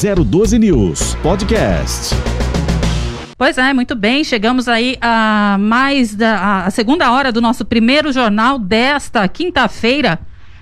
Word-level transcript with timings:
012 0.00 0.60
News 0.60 1.16
Podcast. 1.16 2.14
Pois 3.36 3.58
é, 3.58 3.74
muito 3.74 3.96
bem. 3.96 4.22
Chegamos 4.22 4.68
aí 4.68 4.96
a 5.00 5.56
mais 5.58 6.14
da 6.14 6.66
a 6.66 6.70
segunda 6.70 7.10
hora 7.10 7.32
do 7.32 7.40
nosso 7.40 7.64
primeiro 7.64 8.12
jornal 8.12 8.60
desta 8.60 9.26
quinta-feira, 9.26 10.20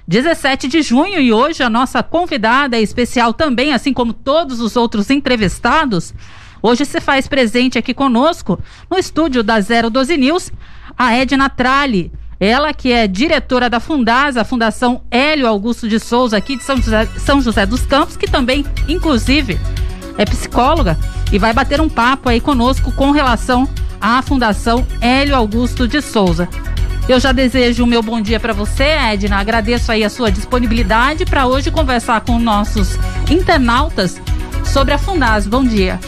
17 0.08 0.68
de 0.68 0.80
junho, 0.80 1.20
e 1.20 1.34
hoje 1.34 1.62
a 1.62 1.68
nossa 1.68 2.02
convidada 2.02 2.78
é 2.78 2.80
especial 2.80 3.34
também, 3.34 3.74
assim 3.74 3.92
como 3.92 4.14
todos 4.14 4.58
os 4.58 4.74
outros 4.74 5.10
entrevistados. 5.10 6.14
Hoje 6.62 6.86
se 6.86 6.98
faz 6.98 7.28
presente 7.28 7.76
aqui 7.76 7.92
conosco 7.92 8.58
no 8.90 8.96
estúdio 8.96 9.42
da 9.42 9.56
012 9.60 10.16
News, 10.16 10.50
a 10.96 11.14
Edna 11.14 11.50
Tralli. 11.50 12.10
Ela 12.38 12.74
que 12.74 12.92
é 12.92 13.06
diretora 13.06 13.70
da 13.70 13.80
Fundasa, 13.80 14.42
a 14.42 14.44
Fundação 14.44 15.02
Hélio 15.10 15.46
Augusto 15.46 15.88
de 15.88 15.98
Souza, 15.98 16.36
aqui 16.36 16.56
de 16.56 16.62
São 16.62 16.76
José, 16.76 17.08
São 17.18 17.40
José 17.40 17.64
dos 17.64 17.82
Campos, 17.82 18.16
que 18.16 18.30
também, 18.30 18.64
inclusive, 18.86 19.58
é 20.18 20.24
psicóloga 20.24 20.98
e 21.32 21.38
vai 21.38 21.52
bater 21.52 21.80
um 21.80 21.88
papo 21.88 22.28
aí 22.28 22.40
conosco 22.40 22.92
com 22.92 23.10
relação 23.10 23.68
à 24.00 24.20
Fundação 24.20 24.86
Hélio 25.00 25.34
Augusto 25.34 25.88
de 25.88 26.00
Souza. 26.02 26.48
Eu 27.08 27.20
já 27.20 27.32
desejo 27.32 27.84
o 27.84 27.86
meu 27.86 28.02
bom 28.02 28.20
dia 28.20 28.40
para 28.40 28.52
você, 28.52 28.82
Edna. 28.82 29.36
Agradeço 29.36 29.92
aí 29.92 30.02
a 30.02 30.10
sua 30.10 30.30
disponibilidade 30.30 31.24
para 31.24 31.46
hoje 31.46 31.70
conversar 31.70 32.20
com 32.22 32.38
nossos 32.38 32.98
internautas 33.30 34.20
sobre 34.64 34.92
a 34.92 34.98
Fundas. 34.98 35.46
Bom 35.46 35.64
dia. 35.64 36.00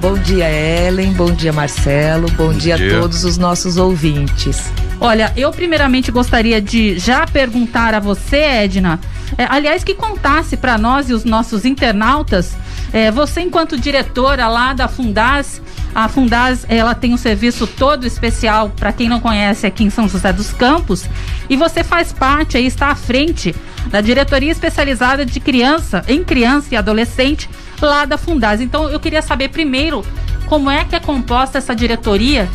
Bom 0.00 0.14
dia, 0.14 0.50
Ellen. 0.50 1.12
Bom 1.12 1.30
dia, 1.30 1.52
Marcelo. 1.52 2.30
Bom, 2.32 2.48
bom 2.48 2.52
dia, 2.54 2.76
dia 2.76 2.96
a 2.96 3.00
todos 3.00 3.24
os 3.24 3.36
nossos 3.36 3.76
ouvintes. 3.76 4.72
Olha, 5.00 5.32
eu 5.36 5.50
primeiramente 5.50 6.10
gostaria 6.10 6.60
de 6.60 6.98
já 6.98 7.26
perguntar 7.26 7.94
a 7.94 8.00
você, 8.00 8.38
Edna, 8.38 8.98
é, 9.36 9.46
aliás, 9.48 9.84
que 9.84 9.94
contasse 9.94 10.56
para 10.56 10.78
nós 10.78 11.10
e 11.10 11.12
os 11.12 11.24
nossos 11.24 11.64
internautas, 11.64 12.56
é, 12.92 13.10
você 13.10 13.40
enquanto 13.40 13.78
diretora 13.78 14.48
lá 14.48 14.72
da 14.72 14.88
Fundas, 14.88 15.60
a 15.94 16.08
Fundas 16.08 16.64
ela 16.68 16.94
tem 16.94 17.12
um 17.12 17.16
serviço 17.16 17.66
todo 17.66 18.06
especial 18.06 18.70
para 18.70 18.92
quem 18.92 19.08
não 19.08 19.20
conhece 19.20 19.66
aqui 19.66 19.84
em 19.84 19.90
São 19.90 20.08
José 20.08 20.32
dos 20.32 20.52
Campos 20.52 21.06
e 21.48 21.56
você 21.56 21.82
faz 21.82 22.12
parte 22.12 22.56
aí 22.56 22.66
está 22.66 22.88
à 22.88 22.94
frente 22.94 23.54
da 23.86 24.00
diretoria 24.00 24.52
especializada 24.52 25.24
de 25.24 25.40
criança 25.40 26.04
em 26.06 26.22
criança 26.22 26.68
e 26.72 26.76
adolescente 26.76 27.48
lá 27.80 28.04
da 28.04 28.16
Fundas. 28.18 28.60
Então 28.60 28.88
eu 28.88 29.00
queria 29.00 29.22
saber 29.22 29.48
primeiro 29.48 30.04
como 30.46 30.70
é 30.70 30.84
que 30.84 30.94
é 30.94 31.00
composta 31.00 31.58
essa 31.58 31.74
diretoria 31.74 32.48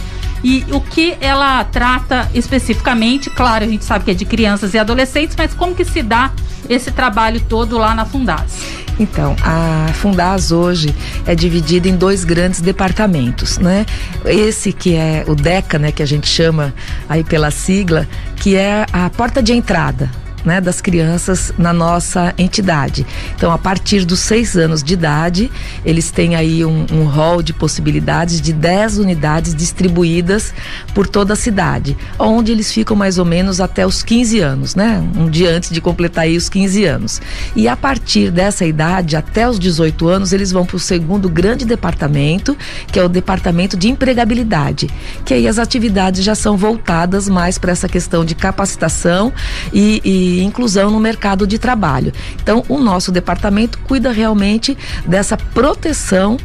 e 0.44 0.66
o 0.72 0.81
que 0.81 1.17
ela 1.22 1.64
trata 1.64 2.30
especificamente. 2.34 3.30
Claro, 3.30 3.66
a 3.66 3.67
gente 3.67 3.86
sabe 3.86 4.06
que 4.06 4.11
é 4.11 4.14
de 4.14 4.25
crianças 4.25 4.73
e 4.73 4.80
adolescentes, 4.80 5.36
mas 5.38 5.53
como 5.53 5.75
que 5.75 5.86
se 5.86 6.02
dá 6.02 6.31
esse 6.70 6.92
trabalho 6.92 7.42
todo 7.42 7.78
lá 7.78 7.94
na 7.94 8.06
Fundas? 8.06 8.81
Então, 9.00 9.36
a 9.44 9.92
Fundas 9.94 10.52
hoje 10.52 10.94
é 11.25 11.33
dividida 11.33 11.88
em 11.88 11.95
dois 11.95 12.23
grandes 12.23 12.61
departamentos, 12.61 13.58
né? 13.58 13.86
Esse 14.25 14.72
que 14.72 14.95
é 14.95 15.23
o 15.28 15.33
DECA, 15.33 15.80
né, 15.80 15.92
que 15.92 16.03
a 16.03 16.06
gente 16.06 16.28
chama 16.28 16.73
aí 17.09 17.23
pela 17.23 17.50
sigla, 17.50 18.08
que 18.36 18.55
é 18.55 18.86
a 18.92 19.09
porta 19.09 19.42
de 19.42 19.53
entrada, 19.53 20.09
né, 20.45 20.61
das 20.61 20.81
crianças 20.81 21.53
na 21.58 21.73
nossa 21.73 22.34
entidade. 22.38 23.06
Então, 23.36 23.52
a 23.52 23.58
partir 23.58 24.06
dos 24.06 24.20
seis 24.20 24.56
anos 24.56 24.83
de 24.83 24.94
idade, 24.94 25.52
eles 25.86 26.11
têm 26.11 26.36
aí 26.36 26.66
um, 26.66 26.86
um 26.92 27.06
hall 27.06 27.42
de 27.42 27.53
possibilidades 27.53 28.42
de 28.42 28.53
10 28.53 28.98
unidades 28.98 29.56
distribuídas 29.56 30.53
por 30.94 31.08
toda 31.08 31.33
a 31.33 31.36
cidade, 31.36 31.98
onde 32.17 32.52
eles 32.52 32.72
ficam 32.72 32.95
mais 32.95 33.17
ou 33.17 33.25
menos 33.25 33.61
até 33.61 33.86
os 33.86 34.03
15 34.03 34.39
anos, 34.39 34.75
né? 34.75 35.03
Um 35.16 35.30
dia 35.30 35.50
antes 35.50 35.70
de 35.70 35.81
completar 35.81 36.23
aí 36.25 36.38
os 36.38 36.50
15 36.50 36.86
anos. 36.86 37.22
E 37.55 37.67
a 37.67 37.76
partir 37.76 38.31
dessa 38.31 38.66
idade, 38.66 39.16
até 39.16 39.48
os 39.48 39.59
18 39.59 40.08
anos, 40.08 40.33
eles 40.33 40.52
vão 40.52 40.66
para 40.66 40.76
o 40.76 40.80
segundo 40.80 41.30
grande 41.30 41.66
departamento, 41.66 42.58
que 42.92 43.00
é 43.00 43.03
o 43.03 43.09
departamento 43.09 43.78
de 43.78 43.89
empregabilidade, 43.89 44.89
que 45.26 45.33
aí 45.33 45.48
as 45.48 45.59
atividades 45.59 46.23
já 46.23 46.36
são 46.36 46.58
voltadas 46.58 47.28
mais 47.30 47.58
para 47.58 47.72
essa 47.72 47.88
questão 47.88 48.23
de 48.23 48.36
capacitação 48.36 49.33
e, 49.73 50.02
e 50.04 50.30
inclusão 50.39 50.92
no 50.92 50.99
mercado 50.99 51.45
de 51.45 51.58
trabalho. 51.58 52.14
Então, 52.42 52.64
o 52.69 52.77
nosso 52.77 53.11
departamento 53.11 53.80
cuida 53.80 54.11
realmente 54.11 54.77
dessa 55.05 55.36
proteção 55.36 56.37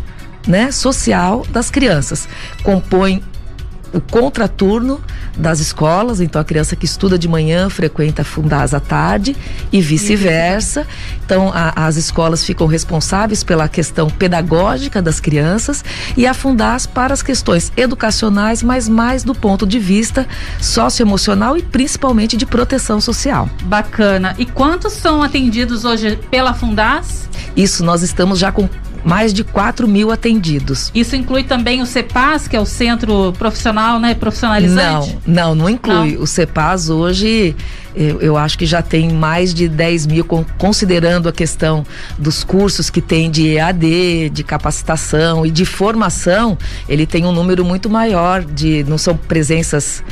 né, 0.46 0.70
social 0.70 1.44
das 1.50 1.70
crianças. 1.70 2.28
Compõe 2.62 3.22
o 3.96 4.00
contraturno 4.00 5.00
das 5.36 5.58
escolas, 5.58 6.20
então 6.20 6.40
a 6.40 6.44
criança 6.44 6.76
que 6.76 6.84
estuda 6.84 7.18
de 7.18 7.26
manhã 7.26 7.70
frequenta 7.70 8.22
a 8.22 8.24
Fundaz 8.24 8.74
à 8.74 8.80
tarde 8.80 9.34
e 9.72 9.80
vice-versa. 9.80 10.86
Então 11.24 11.50
a, 11.52 11.86
as 11.86 11.96
escolas 11.96 12.44
ficam 12.44 12.66
responsáveis 12.66 13.42
pela 13.42 13.68
questão 13.68 14.08
pedagógica 14.10 15.00
das 15.00 15.18
crianças 15.18 15.84
e 16.16 16.26
a 16.26 16.34
Fundaz 16.34 16.86
para 16.86 17.14
as 17.14 17.22
questões 17.22 17.72
educacionais, 17.76 18.62
mas 18.62 18.88
mais 18.88 19.24
do 19.24 19.34
ponto 19.34 19.66
de 19.66 19.78
vista 19.78 20.26
socioemocional 20.60 21.56
e 21.56 21.62
principalmente 21.62 22.36
de 22.36 22.44
proteção 22.44 23.00
social. 23.00 23.48
Bacana. 23.64 24.34
E 24.38 24.44
quantos 24.44 24.92
são 24.92 25.22
atendidos 25.22 25.84
hoje 25.84 26.18
pela 26.30 26.52
Fundaz? 26.52 27.28
Isso, 27.56 27.82
nós 27.82 28.02
estamos 28.02 28.38
já 28.38 28.52
com 28.52 28.68
mais 29.06 29.32
de 29.32 29.44
4 29.44 29.86
mil 29.86 30.10
atendidos. 30.10 30.90
Isso 30.92 31.14
inclui 31.14 31.44
também 31.44 31.80
o 31.80 31.86
CEPAS, 31.86 32.48
que 32.48 32.56
é 32.56 32.60
o 32.60 32.66
Centro 32.66 33.32
Profissional, 33.38 34.00
né? 34.00 34.14
Profissionalizante? 34.14 35.16
Não, 35.24 35.50
não, 35.50 35.54
não 35.54 35.70
inclui. 35.70 36.14
Não. 36.14 36.22
O 36.22 36.26
CEPAS 36.26 36.90
hoje, 36.90 37.54
eu, 37.94 38.20
eu, 38.20 38.36
acho 38.36 38.58
que 38.58 38.66
já 38.66 38.82
tem 38.82 39.12
mais 39.12 39.54
de 39.54 39.68
10 39.68 40.06
mil, 40.08 40.24
considerando 40.58 41.28
a 41.28 41.32
questão 41.32 41.86
dos 42.18 42.42
cursos 42.42 42.90
que 42.90 43.00
tem 43.00 43.30
de 43.30 43.54
EAD, 43.54 44.30
de 44.30 44.42
capacitação 44.42 45.46
e 45.46 45.52
de 45.52 45.64
formação, 45.64 46.58
ele 46.88 47.06
tem 47.06 47.24
um 47.24 47.32
número 47.32 47.64
muito 47.64 47.88
maior 47.88 48.44
de, 48.44 48.82
não 48.88 48.98
são 48.98 49.16
presenças 49.16 50.02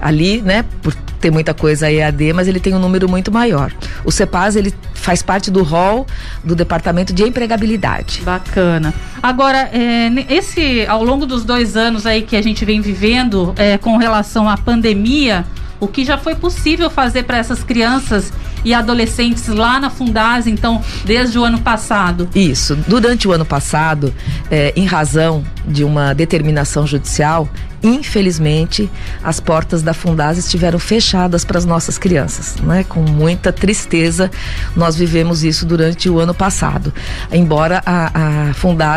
ali, 0.00 0.40
né? 0.40 0.64
Por 0.80 0.94
ter 1.24 1.30
muita 1.30 1.54
coisa 1.54 1.90
EAD, 1.90 2.34
mas 2.34 2.48
ele 2.48 2.60
tem 2.60 2.74
um 2.74 2.78
número 2.78 3.08
muito 3.08 3.32
maior. 3.32 3.72
O 4.04 4.12
CEPAS, 4.12 4.56
ele 4.56 4.74
faz 4.92 5.22
parte 5.22 5.50
do 5.50 5.62
rol 5.62 6.06
do 6.44 6.54
Departamento 6.54 7.14
de 7.14 7.22
Empregabilidade. 7.22 8.20
Bacana. 8.22 8.92
Agora, 9.22 9.70
é, 9.72 10.10
esse, 10.28 10.84
ao 10.86 11.02
longo 11.02 11.24
dos 11.24 11.42
dois 11.42 11.78
anos 11.78 12.04
aí 12.04 12.20
que 12.20 12.36
a 12.36 12.42
gente 12.42 12.62
vem 12.66 12.82
vivendo 12.82 13.54
é, 13.56 13.78
com 13.78 13.96
relação 13.96 14.50
à 14.50 14.58
pandemia, 14.58 15.46
o 15.80 15.88
que 15.88 16.04
já 16.04 16.18
foi 16.18 16.34
possível 16.34 16.90
fazer 16.90 17.22
para 17.22 17.38
essas 17.38 17.64
crianças 17.64 18.30
e 18.62 18.74
adolescentes 18.74 19.46
lá 19.48 19.80
na 19.80 19.88
Fundaz, 19.88 20.46
então, 20.46 20.82
desde 21.06 21.38
o 21.38 21.44
ano 21.44 21.58
passado? 21.58 22.28
Isso. 22.34 22.76
Durante 22.86 23.26
o 23.26 23.32
ano 23.32 23.46
passado, 23.46 24.12
é, 24.50 24.74
em 24.76 24.84
razão 24.84 25.42
de 25.66 25.84
uma 25.84 26.14
determinação 26.14 26.86
judicial, 26.86 27.48
infelizmente, 27.82 28.90
as 29.22 29.38
portas 29.38 29.82
da 29.82 29.92
Fundaz 29.92 30.38
estiveram 30.38 30.78
fechadas 30.78 31.44
para 31.44 31.58
as 31.58 31.66
nossas 31.66 31.98
crianças, 31.98 32.56
né? 32.56 32.82
Com 32.84 33.02
muita 33.02 33.52
tristeza, 33.52 34.30
nós 34.74 34.96
vivemos 34.96 35.44
isso 35.44 35.66
durante 35.66 36.08
o 36.08 36.18
ano 36.18 36.34
passado. 36.34 36.92
Embora 37.30 37.82
a, 37.84 38.50
a 38.50 38.54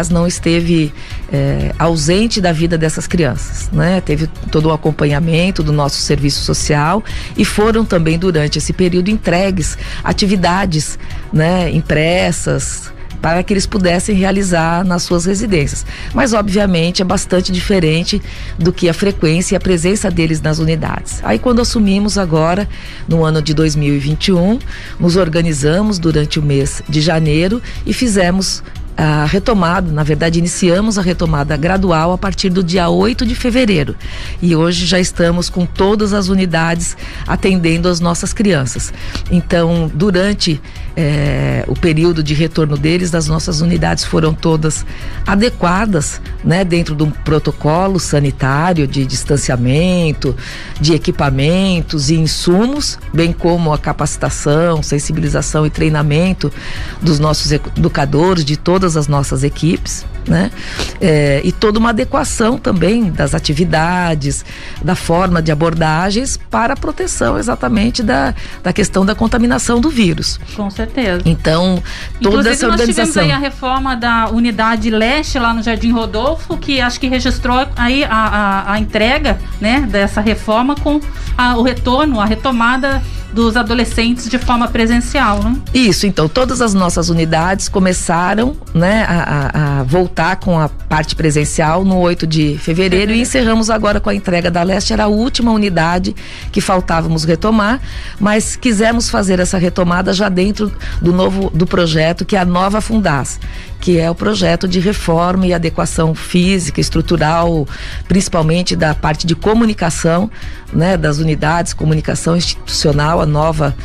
não 0.10 0.26
esteve 0.26 0.94
é, 1.32 1.74
ausente 1.78 2.40
da 2.40 2.54
vida 2.54 2.78
dessas 2.78 3.08
crianças, 3.08 3.70
né? 3.72 4.00
Teve 4.00 4.28
todo 4.50 4.70
o 4.70 4.72
acompanhamento 4.72 5.62
do 5.62 5.74
nosso 5.74 5.98
serviço 5.98 6.42
social 6.44 7.04
e 7.36 7.44
foram 7.44 7.84
também 7.84 8.18
durante 8.18 8.58
esse 8.58 8.72
período 8.72 9.10
entregues 9.10 9.78
atividades, 10.04 10.98
né? 11.34 11.70
Impressas, 11.72 12.92
para 13.22 13.44
que 13.44 13.54
eles 13.54 13.66
pudessem 13.66 14.16
realizar 14.16 14.84
nas 14.84 15.04
suas 15.04 15.26
residências. 15.26 15.86
Mas, 16.14 16.34
obviamente, 16.34 17.02
é 17.02 17.06
bastante 17.06 17.52
diferente 17.52 18.22
do 18.58 18.72
que 18.72 18.90
a 18.90 18.94
frequência 18.94 19.56
e 19.56 19.58
a 19.58 19.60
presença 19.60 20.10
deles 20.10 20.42
nas 20.42 20.60
unidades. 20.60 21.20
Aí, 21.24 21.40
quando 21.40 21.62
assumimos 21.62 22.18
agora, 22.18 22.68
no 23.08 23.24
ano 23.24 23.42
de 23.42 23.54
2021, 23.54 24.60
nos 25.00 25.16
organizamos 25.16 26.00
durante 26.00 26.40
o 26.40 26.44
mês 26.44 26.82
de 26.88 27.02
janeiro 27.02 27.62
e 27.86 27.94
fizemos 27.94 28.64
a 28.98 29.26
retomada, 29.26 29.92
na 29.92 30.04
verdade, 30.04 30.40
iniciamos 30.40 30.98
a 30.98 31.04
retomada 31.04 31.56
gradual 31.56 32.12
a 32.12 32.18
partir 32.18 32.50
do 32.50 32.64
dia 32.64 32.90
8 32.90 33.28
de 33.28 33.36
fevereiro. 33.36 33.96
E 34.42 34.56
hoje 34.56 34.88
já 34.88 35.00
estamos 35.00 35.50
com 35.50 35.68
todas 35.68 36.14
as 36.14 36.30
unidades 36.30 36.98
atendendo 37.28 37.88
as 37.88 38.00
nossas 38.00 38.34
crianças. 38.34 38.92
Então, 39.30 39.92
durante 39.94 40.60
é, 40.96 41.64
o 41.68 41.76
período 41.76 42.24
de 42.24 42.34
retorno 42.34 42.76
deles, 42.76 43.14
as 43.14 43.28
nossas 43.28 43.62
unidades 43.62 44.04
foram 44.04 44.34
todas 44.34 44.84
adequadas, 45.28 46.20
né, 46.44 46.66
dentro 46.66 46.96
de 46.96 47.04
um 47.04 47.12
protocolo 47.12 48.00
sanitário 48.00 48.88
de 48.88 49.06
distanciamento, 49.06 50.36
de 50.82 50.96
equipamentos 50.96 52.10
e 52.10 52.16
insumos, 52.16 52.98
bem 53.14 53.32
como 53.32 53.72
a 53.72 53.78
capacitação, 53.78 54.82
sensibilização 54.82 55.68
e 55.68 55.70
treinamento 55.70 56.52
dos 57.00 57.20
nossos 57.20 57.52
educadores, 57.52 58.44
de 58.44 58.58
todas 58.58 58.87
as 58.96 59.08
nossas 59.08 59.44
equipes. 59.44 60.06
Né? 60.28 60.52
É, 61.00 61.42
e 61.44 61.52
toda 61.52 61.80
uma 61.80 61.90
adequação 61.90 62.58
também 62.58 63.10
das 63.12 63.34
atividades, 63.34 64.46
da 64.84 64.96
forma 64.96 65.42
de 65.42 65.52
abordagens 65.52 66.38
para 66.50 66.74
a 66.74 66.78
proteção 66.78 67.38
exatamente 67.38 68.04
da, 68.04 68.34
da 68.64 68.74
questão 68.74 69.06
da 69.06 69.16
contaminação 69.16 69.80
do 69.80 69.90
vírus. 69.90 70.40
Com 70.56 70.70
certeza. 70.70 71.22
Então, 71.26 71.82
toda 72.22 72.28
Inclusive, 72.30 72.50
essa 72.54 72.68
nós 72.68 72.80
organização. 72.80 73.14
tivemos 73.14 73.32
aí 73.32 73.32
a 73.32 73.40
reforma 73.40 73.96
da 73.96 74.30
unidade 74.30 74.90
leste 74.90 75.40
lá 75.40 75.54
no 75.54 75.62
Jardim 75.64 75.92
Rodolfo, 75.92 76.58
que 76.58 76.82
acho 76.82 77.00
que 77.00 77.08
registrou 77.08 77.68
aí 77.76 78.04
a, 78.04 78.10
a, 78.10 78.74
a 78.74 78.80
entrega 78.80 79.40
né, 79.60 79.82
dessa 79.90 80.22
reforma 80.22 80.76
com 80.76 81.00
a, 81.38 81.58
o 81.58 81.62
retorno, 81.62 82.20
a 82.20 82.26
retomada 82.26 83.02
dos 83.34 83.56
adolescentes 83.56 84.30
de 84.30 84.40
forma 84.40 84.68
presencial, 84.68 85.44
né? 85.44 85.56
Isso, 85.74 86.08
então 86.08 86.28
todas 86.28 86.62
as 86.62 86.74
nossas 86.74 87.10
unidades 87.10 87.70
começaram 87.70 88.56
né, 88.74 89.06
a, 89.08 89.20
a, 89.20 89.80
a 89.80 89.84
voltar 89.84 90.17
com 90.18 90.60
a 90.60 90.68
parte 90.68 91.16
presencial 91.16 91.86
no 91.86 92.00
8 92.00 92.26
de 92.26 92.58
fevereiro 92.58 93.12
e 93.14 93.22
encerramos 93.22 93.70
agora 93.70 94.00
com 94.00 94.10
a 94.10 94.16
entrega 94.16 94.50
da 94.50 94.64
Leste. 94.64 94.92
Era 94.92 95.04
a 95.04 95.08
última 95.08 95.52
unidade 95.52 96.16
que 96.52 96.60
faltávamos 96.60 97.24
retomar, 97.24 97.80
mas 98.20 98.56
quisemos 98.56 99.12
fazer 99.12 99.40
essa 99.40 99.60
retomada 99.60 100.12
já 100.14 100.28
dentro 100.28 100.72
do 101.00 101.14
novo 101.14 101.52
do 101.52 101.68
projeto 101.68 102.26
que 102.26 102.36
é 102.36 102.40
a 102.40 102.46
Nova 102.46 102.82
Fundas, 102.82 103.40
que 103.80 104.00
é 104.00 104.10
o 104.10 104.16
projeto 104.16 104.68
de 104.68 104.80
reforma 104.80 105.46
e 105.46 105.54
adequação 105.54 106.16
física, 106.16 106.82
estrutural, 106.82 107.68
principalmente 108.08 108.76
da 108.76 108.96
parte 108.96 109.28
de 109.28 109.36
comunicação, 109.36 110.32
né, 110.74 110.98
das 110.98 111.20
unidades, 111.20 111.74
comunicação 111.74 112.36
institucional, 112.36 113.22
a 113.22 113.26
nova 113.26 113.76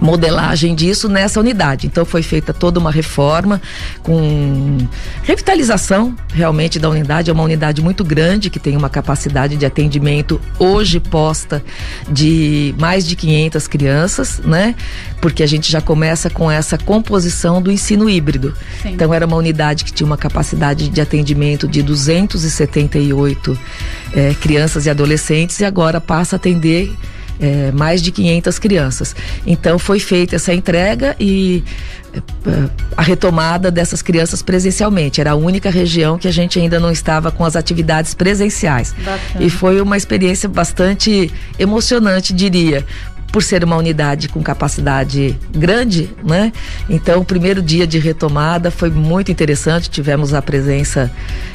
modelagem 0.00 0.74
disso 0.74 1.08
nessa 1.08 1.40
unidade. 1.40 1.86
Então 1.86 2.04
foi 2.04 2.22
feita 2.22 2.52
toda 2.52 2.78
uma 2.78 2.90
reforma 2.90 3.60
com 4.02 4.78
revitalização 5.22 6.14
realmente 6.32 6.78
da 6.78 6.88
unidade. 6.88 7.30
É 7.30 7.32
uma 7.32 7.42
unidade 7.42 7.82
muito 7.82 8.04
grande 8.04 8.50
que 8.50 8.58
tem 8.58 8.76
uma 8.76 8.88
capacidade 8.88 9.56
de 9.56 9.66
atendimento 9.66 10.40
hoje 10.58 11.00
posta 11.00 11.62
de 12.08 12.74
mais 12.78 13.06
de 13.06 13.16
500 13.16 13.66
crianças, 13.68 14.40
né? 14.40 14.74
Porque 15.20 15.42
a 15.42 15.46
gente 15.46 15.70
já 15.70 15.80
começa 15.80 16.28
com 16.28 16.50
essa 16.50 16.76
composição 16.76 17.62
do 17.62 17.70
ensino 17.70 18.08
híbrido. 18.08 18.54
Sim. 18.82 18.90
Então 18.90 19.12
era 19.12 19.26
uma 19.26 19.36
unidade 19.36 19.84
que 19.84 19.92
tinha 19.92 20.06
uma 20.06 20.16
capacidade 20.16 20.88
de 20.88 21.00
atendimento 21.00 21.66
de 21.66 21.82
278 21.82 23.58
eh, 24.12 24.34
crianças 24.40 24.86
e 24.86 24.90
adolescentes 24.90 25.60
e 25.60 25.64
agora 25.64 26.00
passa 26.00 26.36
a 26.36 26.38
atender 26.38 26.94
é, 27.40 27.72
mais 27.72 28.02
de 28.02 28.10
500 28.10 28.58
crianças. 28.58 29.16
Então 29.46 29.78
foi 29.78 29.98
feita 29.98 30.36
essa 30.36 30.52
entrega 30.52 31.16
e 31.18 31.62
é, 32.14 32.68
a 32.96 33.02
retomada 33.02 33.70
dessas 33.70 34.02
crianças 34.02 34.42
presencialmente. 34.42 35.20
Era 35.20 35.32
a 35.32 35.34
única 35.34 35.70
região 35.70 36.18
que 36.18 36.28
a 36.28 36.32
gente 36.32 36.58
ainda 36.58 36.78
não 36.78 36.90
estava 36.90 37.30
com 37.30 37.44
as 37.44 37.56
atividades 37.56 38.14
presenciais. 38.14 38.94
Bacana. 38.98 39.44
E 39.44 39.50
foi 39.50 39.80
uma 39.80 39.96
experiência 39.96 40.48
bastante 40.48 41.30
emocionante, 41.58 42.32
diria, 42.32 42.84
por 43.34 43.42
ser 43.42 43.64
uma 43.64 43.76
unidade 43.76 44.28
com 44.28 44.40
capacidade 44.40 45.36
grande, 45.50 46.08
né? 46.22 46.52
Então, 46.88 47.20
o 47.20 47.24
primeiro 47.24 47.60
dia 47.60 47.84
de 47.84 47.98
retomada 47.98 48.70
foi 48.70 48.90
muito 48.90 49.32
interessante. 49.32 49.90
Tivemos 49.90 50.32
a 50.32 50.40
presença 50.40 51.10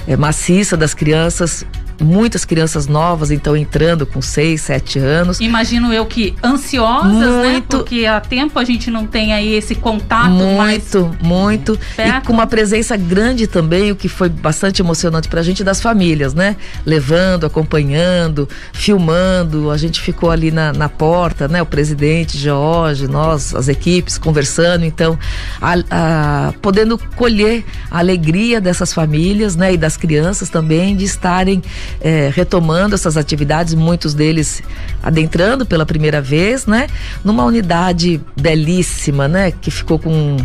é, 0.05 0.17
maciça 0.17 0.75
das 0.75 0.93
crianças, 0.93 1.65
muitas 2.03 2.45
crianças 2.45 2.87
novas, 2.87 3.31
então 3.31 3.55
entrando 3.55 4.05
com 4.05 4.21
6, 4.21 4.61
7 4.61 4.99
anos. 4.99 5.39
Imagino 5.39 5.93
eu 5.93 6.05
que 6.05 6.35
ansiosas, 6.43 7.13
né? 7.13 7.51
muito, 7.51 7.77
né? 7.77 7.83
Porque 7.83 8.05
há 8.05 8.19
tempo 8.19 8.57
a 8.57 8.63
gente 8.63 8.89
não 8.89 9.05
tem 9.05 9.33
aí 9.33 9.53
esse 9.53 9.75
contato 9.75 10.29
muito, 10.31 11.15
muito 11.21 11.79
perto. 11.95 12.23
e 12.23 12.27
com 12.27 12.33
uma 12.33 12.47
presença 12.47 12.95
grande 12.95 13.47
também, 13.47 13.91
o 13.91 13.95
que 13.95 14.07
foi 14.07 14.29
bastante 14.29 14.81
emocionante 14.81 15.27
pra 15.27 15.41
gente 15.41 15.63
das 15.63 15.81
famílias, 15.81 16.33
né? 16.33 16.55
Levando, 16.85 17.45
acompanhando, 17.45 18.47
filmando, 18.73 19.71
a 19.71 19.77
gente 19.77 20.01
ficou 20.01 20.31
ali 20.31 20.51
na, 20.51 20.71
na 20.73 20.89
porta, 20.89 21.47
né? 21.47 21.61
O 21.61 21.65
presidente 21.65 22.37
Jorge, 22.37 23.07
nós, 23.07 23.53
as 23.53 23.67
equipes 23.67 24.17
conversando, 24.17 24.85
então 24.85 25.17
a, 25.61 25.75
a, 25.89 26.53
podendo 26.61 26.97
colher 27.15 27.63
a 27.89 27.99
alegria 27.99 28.61
dessas 28.61 28.93
famílias, 28.93 29.55
né? 29.55 29.73
E 29.73 29.77
das 29.77 29.97
crianças 29.97 30.49
também 30.49 30.95
de 30.95 31.05
estarem 31.05 31.61
é, 32.01 32.31
retomando 32.33 32.95
essas 32.95 33.17
atividades, 33.17 33.73
muitos 33.73 34.13
deles 34.13 34.61
adentrando 35.01 35.65
pela 35.65 35.85
primeira 35.85 36.21
vez, 36.21 36.65
né? 36.65 36.87
Numa 37.23 37.43
unidade 37.45 38.21
belíssima, 38.39 39.27
né? 39.27 39.51
Que 39.51 39.71
ficou 39.71 39.97
com, 39.97 40.37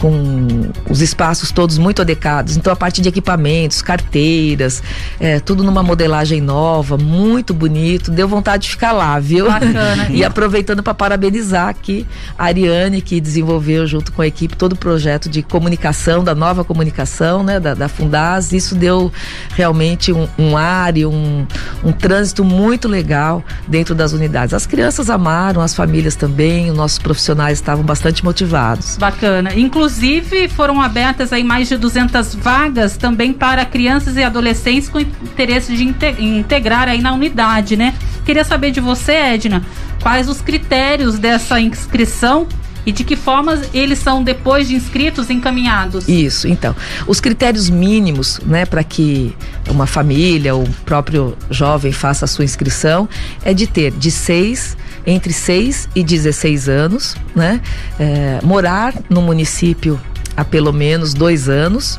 com 0.00 0.70
os 0.88 1.00
espaços 1.00 1.50
todos 1.50 1.78
muito 1.78 2.02
adequados. 2.02 2.56
Então, 2.56 2.72
a 2.72 2.76
parte 2.76 3.00
de 3.00 3.08
equipamentos, 3.08 3.82
carteiras, 3.82 4.82
é, 5.18 5.40
tudo 5.40 5.62
numa 5.62 5.82
modelagem 5.82 6.40
nova, 6.40 6.96
muito 6.96 7.54
bonito. 7.54 8.10
Deu 8.10 8.28
vontade 8.28 8.64
de 8.64 8.70
ficar 8.70 8.92
lá, 8.92 9.18
viu? 9.18 9.46
Bacana. 9.46 10.08
e 10.10 10.24
aproveitando 10.24 10.82
para 10.82 10.94
parabenizar 10.94 11.68
aqui 11.68 12.06
a 12.38 12.46
Ariane, 12.46 13.00
que 13.00 13.20
desenvolveu 13.20 13.86
junto 13.86 14.12
com 14.12 14.22
a 14.22 14.26
equipe 14.26 14.56
todo 14.56 14.72
o 14.72 14.76
projeto 14.76 15.28
de 15.28 15.42
comunicação, 15.42 16.24
da 16.24 16.34
nova 16.34 16.64
comunicação, 16.64 17.42
né? 17.42 17.60
Da, 17.60 17.74
da 17.74 17.88
Fundaz. 17.88 18.52
Isso 18.52 18.74
deu 18.74 19.12
realmente 19.54 20.12
um, 20.12 20.28
um 20.38 20.56
ar 20.56 20.89
um, 21.06 21.46
um 21.84 21.92
trânsito 21.92 22.44
muito 22.44 22.88
legal 22.88 23.44
dentro 23.66 23.94
das 23.94 24.12
unidades. 24.12 24.54
As 24.54 24.66
crianças 24.66 25.08
amaram, 25.10 25.62
as 25.62 25.74
famílias 25.74 26.16
também, 26.16 26.70
os 26.70 26.76
nossos 26.76 26.98
profissionais 26.98 27.58
estavam 27.58 27.84
bastante 27.84 28.24
motivados. 28.24 28.96
Bacana. 28.96 29.54
Inclusive 29.54 30.48
foram 30.48 30.80
abertas 30.80 31.32
aí 31.32 31.44
mais 31.44 31.68
de 31.68 31.76
200 31.76 32.34
vagas 32.34 32.96
também 32.96 33.32
para 33.32 33.64
crianças 33.64 34.16
e 34.16 34.22
adolescentes 34.22 34.88
com 34.88 35.00
interesse 35.00 35.76
de 35.76 35.84
integrar 36.18 36.88
aí 36.88 37.00
na 37.00 37.12
unidade, 37.12 37.76
né? 37.76 37.94
Queria 38.24 38.44
saber 38.44 38.70
de 38.70 38.80
você, 38.80 39.12
Edna, 39.12 39.62
quais 40.02 40.28
os 40.28 40.40
critérios 40.40 41.18
dessa 41.18 41.60
inscrição 41.60 42.46
e 42.84 42.92
de 42.92 43.04
que 43.04 43.16
forma 43.16 43.60
eles 43.72 43.98
são 43.98 44.22
depois 44.22 44.68
de 44.68 44.74
inscritos 44.74 45.30
encaminhados? 45.30 46.08
Isso, 46.08 46.48
então. 46.48 46.74
Os 47.06 47.20
critérios 47.20 47.68
mínimos, 47.68 48.40
né, 48.44 48.64
para 48.64 48.82
que 48.82 49.34
uma 49.68 49.86
família 49.86 50.54
ou 50.54 50.64
o 50.64 50.70
próprio 50.84 51.36
jovem 51.50 51.92
faça 51.92 52.24
a 52.24 52.28
sua 52.28 52.44
inscrição 52.44 53.08
é 53.44 53.52
de 53.52 53.66
ter 53.66 53.90
de 53.92 54.10
seis 54.10 54.76
entre 55.06 55.32
6 55.32 55.88
e 55.94 56.04
16 56.04 56.68
anos, 56.68 57.16
né? 57.34 57.60
É, 57.98 58.38
morar 58.42 58.94
no 59.08 59.22
município 59.22 59.98
há 60.36 60.44
pelo 60.44 60.72
menos 60.72 61.14
dois 61.14 61.48
anos, 61.48 61.98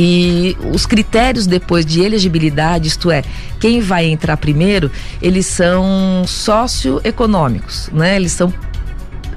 e 0.00 0.56
os 0.72 0.86
critérios 0.86 1.44
depois 1.44 1.84
de 1.84 2.00
elegibilidade, 2.00 2.86
isto 2.86 3.10
é, 3.10 3.24
quem 3.58 3.80
vai 3.80 4.06
entrar 4.06 4.36
primeiro, 4.36 4.92
eles 5.20 5.44
são 5.46 6.22
socioeconômicos, 6.24 7.90
né? 7.92 8.14
Eles 8.14 8.30
são 8.30 8.54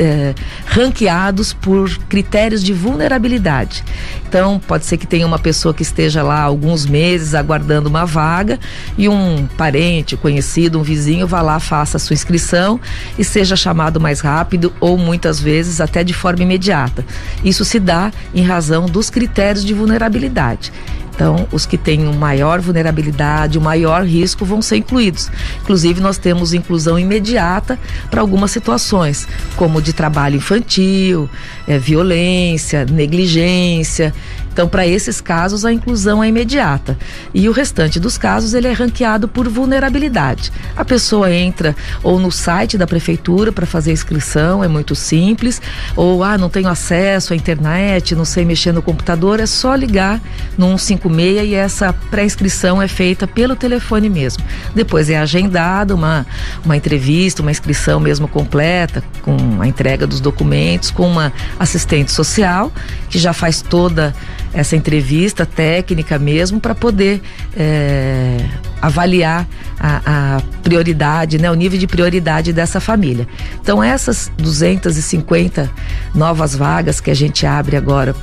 é, 0.01 0.33
ranqueados 0.65 1.53
por 1.53 1.95
critérios 2.09 2.63
de 2.63 2.73
vulnerabilidade. 2.73 3.83
Então, 4.27 4.59
pode 4.65 4.85
ser 4.85 4.97
que 4.97 5.05
tenha 5.05 5.27
uma 5.27 5.37
pessoa 5.37 5.75
que 5.75 5.83
esteja 5.83 6.23
lá 6.23 6.41
alguns 6.41 6.87
meses 6.87 7.35
aguardando 7.35 7.87
uma 7.87 8.03
vaga 8.03 8.59
e 8.97 9.07
um 9.07 9.45
parente, 9.57 10.17
conhecido, 10.17 10.79
um 10.79 10.83
vizinho 10.83 11.27
vá 11.27 11.43
lá, 11.43 11.59
faça 11.59 11.97
a 11.97 11.99
sua 11.99 12.15
inscrição 12.15 12.79
e 13.19 13.23
seja 13.23 13.55
chamado 13.55 13.99
mais 13.99 14.21
rápido 14.21 14.73
ou 14.79 14.97
muitas 14.97 15.39
vezes 15.39 15.79
até 15.79 16.03
de 16.03 16.13
forma 16.13 16.41
imediata. 16.41 17.05
Isso 17.43 17.63
se 17.63 17.79
dá 17.79 18.11
em 18.33 18.41
razão 18.41 18.87
dos 18.87 19.09
critérios 19.11 19.63
de 19.63 19.73
vulnerabilidade. 19.73 20.71
Então, 21.13 21.47
os 21.51 21.65
que 21.65 21.77
têm 21.77 21.99
maior 22.15 22.59
vulnerabilidade, 22.61 23.57
o 23.57 23.61
maior 23.61 24.03
risco 24.03 24.45
vão 24.45 24.61
ser 24.61 24.77
incluídos. 24.77 25.29
Inclusive, 25.61 26.01
nós 26.01 26.17
temos 26.17 26.53
inclusão 26.53 26.97
imediata 26.97 27.77
para 28.09 28.21
algumas 28.21 28.51
situações, 28.51 29.27
como 29.55 29.81
de 29.81 29.93
trabalho 29.93 30.37
infantil, 30.37 31.29
é, 31.67 31.77
violência, 31.77 32.85
negligência. 32.85 34.13
Então, 34.51 34.67
para 34.67 34.85
esses 34.85 35.21
casos, 35.21 35.65
a 35.65 35.71
inclusão 35.71 36.23
é 36.23 36.27
imediata. 36.27 36.97
E 37.33 37.47
o 37.47 37.51
restante 37.51 37.99
dos 37.99 38.17
casos, 38.17 38.53
ele 38.53 38.67
é 38.67 38.73
ranqueado 38.73 39.27
por 39.27 39.47
vulnerabilidade. 39.47 40.51
A 40.75 40.83
pessoa 40.83 41.31
entra 41.33 41.75
ou 42.03 42.19
no 42.19 42.31
site 42.31 42.77
da 42.77 42.85
prefeitura 42.85 43.51
para 43.51 43.65
fazer 43.65 43.91
a 43.91 43.93
inscrição, 43.93 44.63
é 44.63 44.67
muito 44.67 44.95
simples, 44.95 45.61
ou 45.95 46.23
ah, 46.23 46.37
não 46.37 46.49
tenho 46.49 46.67
acesso 46.67 47.33
à 47.33 47.35
internet, 47.35 48.15
não 48.15 48.25
sei 48.25 48.43
mexer 48.45 48.71
no 48.71 48.81
computador, 48.81 49.39
é 49.39 49.45
só 49.45 49.73
ligar 49.75 50.21
no 50.57 50.77
156 50.77 51.49
e 51.49 51.55
essa 51.55 51.93
pré-inscrição 51.93 52.81
é 52.81 52.87
feita 52.87 53.27
pelo 53.27 53.55
telefone 53.55 54.09
mesmo. 54.09 54.43
Depois 54.75 55.09
é 55.09 55.17
agendada 55.17 55.95
uma, 55.95 56.25
uma 56.63 56.75
entrevista, 56.75 57.41
uma 57.41 57.51
inscrição 57.51 57.99
mesmo 57.99 58.27
completa, 58.27 59.03
com 59.21 59.37
a 59.61 59.67
entrega 59.67 60.05
dos 60.05 60.19
documentos, 60.19 60.91
com 60.91 61.07
uma 61.07 61.31
assistente 61.59 62.11
social, 62.11 62.71
que 63.09 63.17
já 63.17 63.33
faz 63.33 63.61
toda 63.61 64.13
essa 64.53 64.75
entrevista 64.75 65.45
técnica 65.45 66.19
mesmo 66.19 66.59
para 66.59 66.75
poder 66.75 67.21
é, 67.55 68.37
avaliar 68.81 69.47
a, 69.79 70.37
a, 70.37 70.41
prioridade, 70.61 71.37
né, 71.37 71.49
o 71.49 71.53
nível 71.53 71.79
de 71.79 71.87
prioridade 71.87 72.51
dessa 72.51 72.79
família. 72.79 73.27
Então 73.61 73.83
essas 73.83 74.31
250 74.37 75.69
novas 76.13 76.55
vagas 76.55 76.99
que 76.99 77.09
a 77.09 77.15
gente 77.15 77.45
abre 77.45 77.75
agora 77.75 78.15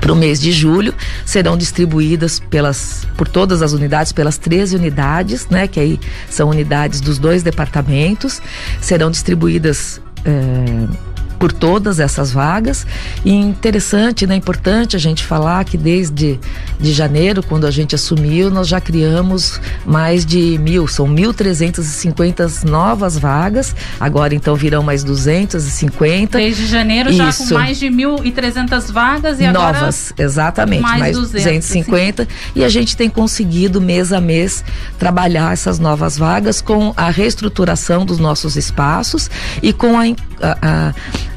para 0.00 0.12
o 0.12 0.16
mês 0.16 0.40
de 0.40 0.52
julho 0.52 0.94
serão 1.24 1.56
distribuídas 1.56 2.38
pelas 2.38 3.06
por 3.16 3.28
todas 3.28 3.62
as 3.62 3.72
unidades 3.72 4.12
pelas 4.12 4.36
13 4.36 4.76
unidades 4.76 5.46
né 5.48 5.66
que 5.66 5.78
aí 5.78 6.00
são 6.28 6.48
unidades 6.48 7.00
dos 7.00 7.18
dois 7.18 7.42
departamentos 7.42 8.40
serão 8.80 9.10
distribuídas 9.10 10.00
é, 10.24 11.13
por 11.44 11.52
todas 11.52 12.00
essas 12.00 12.32
vagas. 12.32 12.86
E 13.22 13.30
interessante, 13.30 14.26
né, 14.26 14.34
importante 14.34 14.96
a 14.96 14.98
gente 14.98 15.22
falar 15.22 15.62
que 15.66 15.76
desde 15.76 16.40
de 16.80 16.90
janeiro, 16.90 17.42
quando 17.42 17.66
a 17.66 17.70
gente 17.70 17.94
assumiu, 17.94 18.50
nós 18.50 18.66
já 18.66 18.80
criamos 18.80 19.60
mais 19.84 20.24
de 20.24 20.56
mil, 20.56 20.88
são 20.88 21.06
1.350 21.06 22.64
novas 22.64 23.18
vagas. 23.18 23.76
Agora 24.00 24.34
então 24.34 24.54
virão 24.54 24.82
mais 24.82 25.04
250. 25.04 26.38
Desde 26.38 26.66
janeiro 26.66 27.10
Isso. 27.10 27.18
já 27.18 27.32
com 27.32 27.54
mais 27.54 27.78
de 27.78 27.88
1.300 27.88 28.90
vagas 28.90 29.38
e 29.38 29.44
agora 29.44 29.80
novas, 29.80 30.14
exatamente, 30.16 30.80
mais, 30.80 30.98
mais 30.98 31.16
250. 31.18 32.26
E 32.56 32.64
a 32.64 32.70
gente 32.70 32.96
tem 32.96 33.10
conseguido 33.10 33.82
mês 33.82 34.14
a 34.14 34.20
mês 34.20 34.64
trabalhar 34.98 35.52
essas 35.52 35.78
novas 35.78 36.16
vagas 36.16 36.62
com 36.62 36.94
a 36.96 37.10
reestruturação 37.10 38.06
dos 38.06 38.18
nossos 38.18 38.56
espaços 38.56 39.30
e 39.62 39.74
com 39.74 39.98
a, 39.98 40.04
a, 40.40 40.56
a 40.62 40.94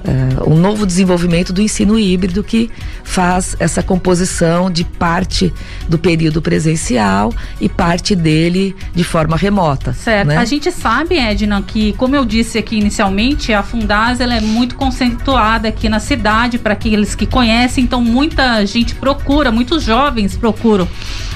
uh, 0.08 0.50
um 0.50 0.56
novo 0.56 0.86
desenvolvimento 0.86 1.52
do 1.52 1.62
ensino 1.62 2.00
híbrido 2.00 2.44
que 2.44 2.72
faz 3.04 3.56
essa 3.60 3.84
composição 3.84 4.72
de 4.72 4.84
parte 4.84 5.54
do 5.88 5.98
período 5.98 6.42
presencial 6.42 7.34
e 7.60 7.68
parte 7.68 8.16
dele 8.16 8.76
de 8.94 9.04
forma 9.04 9.36
remota. 9.36 9.94
Certo. 9.94 10.28
Né? 10.28 10.38
A 10.38 10.46
gente 10.46 10.72
sabe, 10.72 11.18
Edna, 11.18 11.62
que 11.62 11.94
como 11.94 12.16
eu 12.16 12.26
disse 12.26 12.58
aqui 12.58 12.78
inicialmente, 12.78 13.54
a 13.54 13.62
Fundaz 13.62 14.20
ela 14.20 14.36
é 14.36 14.42
muito 14.42 14.76
conceituada 14.76 15.68
aqui 15.68 15.90
na 15.90 16.00
cidade 16.00 16.58
para 16.58 16.74
aqueles 16.74 17.16
que 17.16 17.26
conhecem, 17.26 17.84
então 17.84 18.02
muita 18.02 18.66
gente 18.66 18.96
procura, 18.96 19.52
muitos 19.52 19.84
jovens 19.84 20.38
procuram. 20.38 20.88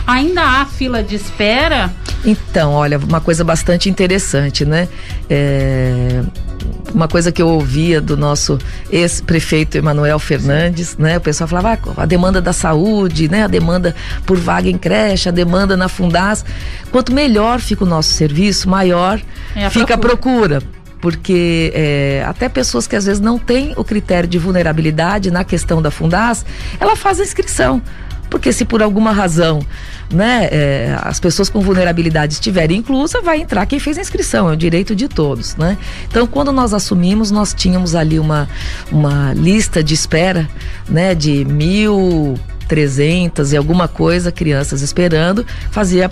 Ainda 0.05 0.43
há 0.43 0.65
fila 0.65 1.03
de 1.03 1.15
espera? 1.15 1.93
Então, 2.25 2.71
olha, 2.73 2.99
uma 2.99 3.21
coisa 3.21 3.43
bastante 3.43 3.89
interessante, 3.89 4.65
né? 4.65 4.87
É, 5.29 6.23
uma 6.93 7.07
coisa 7.07 7.31
que 7.31 7.41
eu 7.41 7.47
ouvia 7.47 8.01
do 8.01 8.17
nosso 8.17 8.57
ex-prefeito 8.91 9.77
Emanuel 9.77 10.19
Fernandes, 10.19 10.97
né? 10.97 11.17
O 11.17 11.21
pessoal 11.21 11.47
falava 11.47 11.79
ah, 11.97 12.03
a 12.03 12.05
demanda 12.05 12.41
da 12.41 12.53
saúde, 12.53 13.29
né? 13.29 13.43
A 13.43 13.47
demanda 13.47 13.95
por 14.25 14.37
vaga 14.37 14.69
em 14.69 14.77
creche, 14.77 15.29
a 15.29 15.31
demanda 15.31 15.77
na 15.77 15.87
Fundas. 15.87 16.43
Quanto 16.91 17.13
melhor 17.13 17.59
fica 17.59 17.83
o 17.83 17.87
nosso 17.87 18.13
serviço, 18.13 18.69
maior 18.69 19.21
é 19.55 19.65
a 19.65 19.69
fica 19.69 19.97
procura. 19.97 20.57
a 20.57 20.59
procura 20.59 20.81
porque 21.01 21.71
é, 21.73 22.23
até 22.27 22.47
pessoas 22.47 22.85
que 22.85 22.95
às 22.95 23.05
vezes 23.05 23.19
não 23.19 23.39
têm 23.39 23.73
o 23.75 23.83
critério 23.83 24.29
de 24.29 24.37
vulnerabilidade 24.37 25.31
na 25.31 25.43
questão 25.43 25.81
da 25.81 25.89
Fundas, 25.89 26.45
ela 26.79 26.95
faz 26.95 27.19
a 27.19 27.23
inscrição. 27.23 27.81
Porque 28.29 28.53
se 28.53 28.63
por 28.63 28.81
alguma 28.81 29.11
razão 29.11 29.59
né, 30.11 30.47
é, 30.51 30.97
as 31.01 31.19
pessoas 31.19 31.49
com 31.49 31.61
vulnerabilidade 31.61 32.33
estiverem 32.33 32.77
inclusa, 32.77 33.21
vai 33.21 33.41
entrar 33.41 33.65
quem 33.65 33.79
fez 33.79 33.97
a 33.97 34.01
inscrição, 34.01 34.49
é 34.49 34.53
o 34.53 34.55
direito 34.55 34.95
de 34.95 35.07
todos, 35.07 35.55
né? 35.55 35.77
Então, 36.07 36.27
quando 36.27 36.51
nós 36.51 36.73
assumimos, 36.73 37.31
nós 37.31 37.53
tínhamos 37.53 37.95
ali 37.95 38.19
uma, 38.19 38.47
uma 38.91 39.33
lista 39.33 39.83
de 39.83 39.93
espera, 39.93 40.49
né, 40.87 41.15
de 41.15 41.45
mil 41.45 42.37
300 42.67 43.51
e 43.53 43.57
alguma 43.57 43.87
coisa 43.87 44.31
crianças 44.31 44.81
esperando, 44.81 45.45
fazia 45.71 46.09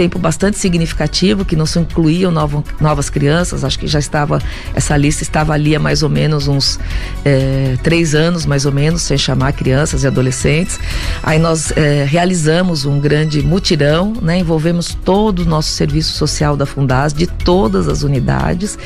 tempo 0.00 0.18
bastante 0.18 0.56
significativo, 0.56 1.44
que 1.44 1.54
não 1.54 1.66
se 1.66 1.78
incluíam 1.78 2.30
novo, 2.30 2.64
novas 2.80 3.10
crianças, 3.10 3.64
acho 3.64 3.78
que 3.78 3.86
já 3.86 3.98
estava, 3.98 4.40
essa 4.74 4.96
lista 4.96 5.22
estava 5.22 5.52
ali 5.52 5.76
há 5.76 5.78
mais 5.78 6.02
ou 6.02 6.08
menos 6.08 6.48
uns 6.48 6.80
é, 7.22 7.76
três 7.82 8.14
anos, 8.14 8.46
mais 8.46 8.64
ou 8.64 8.72
menos, 8.72 9.02
sem 9.02 9.18
chamar 9.18 9.52
crianças 9.52 10.02
e 10.02 10.06
adolescentes. 10.06 10.80
Aí 11.22 11.38
nós 11.38 11.70
é, 11.72 12.06
realizamos 12.08 12.86
um 12.86 12.98
grande 12.98 13.42
mutirão, 13.42 14.14
né, 14.22 14.38
envolvemos 14.38 14.96
todo 15.04 15.40
o 15.40 15.44
nosso 15.44 15.68
serviço 15.72 16.14
social 16.14 16.56
da 16.56 16.64
Fundas, 16.64 17.12
de 17.12 17.26
todas 17.26 17.86
as 17.86 18.02
unidades, 18.02 18.78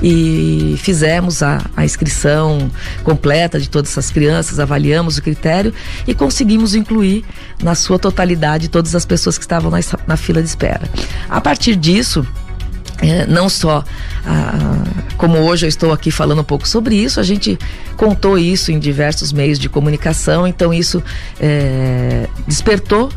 e 0.00 0.76
fizemos 0.78 1.42
a, 1.42 1.64
a 1.76 1.84
inscrição 1.84 2.70
completa 3.02 3.58
de 3.58 3.68
todas 3.68 3.90
essas 3.90 4.08
crianças, 4.08 4.60
avaliamos 4.60 5.18
o 5.18 5.22
critério 5.22 5.74
e 6.06 6.14
conseguimos 6.14 6.76
incluir 6.76 7.24
na 7.60 7.74
sua 7.74 7.98
totalidade 7.98 8.68
todas 8.68 8.94
as 8.94 9.04
pessoas 9.04 9.36
que 9.36 9.42
estavam 9.42 9.68
na, 9.68 9.80
na 10.06 10.16
fila 10.16 10.40
de. 10.40 10.59
A 11.28 11.40
partir 11.40 11.76
disso, 11.76 12.26
é, 13.02 13.26
não 13.26 13.48
só 13.48 13.84
ah, 14.24 14.84
como 15.16 15.38
hoje 15.38 15.66
eu 15.66 15.68
estou 15.68 15.92
aqui 15.92 16.10
falando 16.10 16.40
um 16.40 16.44
pouco 16.44 16.66
sobre 16.68 16.94
isso, 16.94 17.20
a 17.20 17.22
gente 17.22 17.58
contou 17.96 18.38
isso 18.38 18.72
em 18.72 18.78
diversos 18.78 19.32
meios 19.32 19.58
de 19.58 19.68
comunicação, 19.68 20.46
então 20.46 20.72
isso 20.72 21.02
é, 21.40 22.26
despertou 22.46 23.10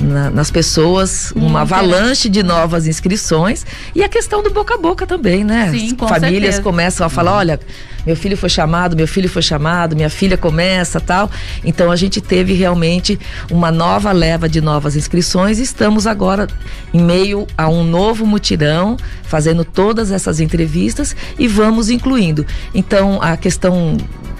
na, 0.00 0.30
nas 0.30 0.50
pessoas 0.50 1.32
uma 1.34 1.62
avalanche 1.62 2.28
de 2.28 2.42
novas 2.42 2.86
inscrições 2.86 3.66
e 3.94 4.02
a 4.02 4.08
questão 4.08 4.42
do 4.42 4.50
boca 4.50 4.74
a 4.74 4.78
boca 4.78 5.06
também, 5.06 5.44
né? 5.44 5.70
Sim, 5.70 5.94
com 5.94 6.06
Famílias 6.06 6.56
certeza. 6.56 6.62
começam 6.62 7.06
a 7.06 7.10
falar, 7.10 7.34
olha, 7.34 7.60
meu 8.06 8.16
filho 8.16 8.36
foi 8.36 8.48
chamado, 8.48 8.96
meu 8.96 9.06
filho 9.06 9.28
foi 9.28 9.42
chamado, 9.42 9.94
minha 9.94 10.08
filha 10.08 10.36
começa, 10.36 11.00
tal. 11.00 11.30
Então 11.64 11.90
a 11.90 11.96
gente 11.96 12.20
teve 12.20 12.54
realmente 12.54 13.18
uma 13.50 13.70
nova 13.70 14.12
leva 14.12 14.48
de 14.48 14.60
novas 14.60 14.96
inscrições 14.96 15.58
e 15.58 15.62
estamos 15.62 16.06
agora 16.06 16.46
em 16.94 17.02
meio 17.02 17.46
a 17.56 17.68
um 17.68 17.84
novo 17.84 18.24
mutirão, 18.24 18.96
fazendo 19.24 19.64
todas 19.64 20.10
essas 20.10 20.40
entrevistas 20.40 21.14
e 21.38 21.46
vamos 21.46 21.90
incluindo. 21.90 22.46
Então 22.74 23.18
a 23.20 23.36
questão 23.36 23.98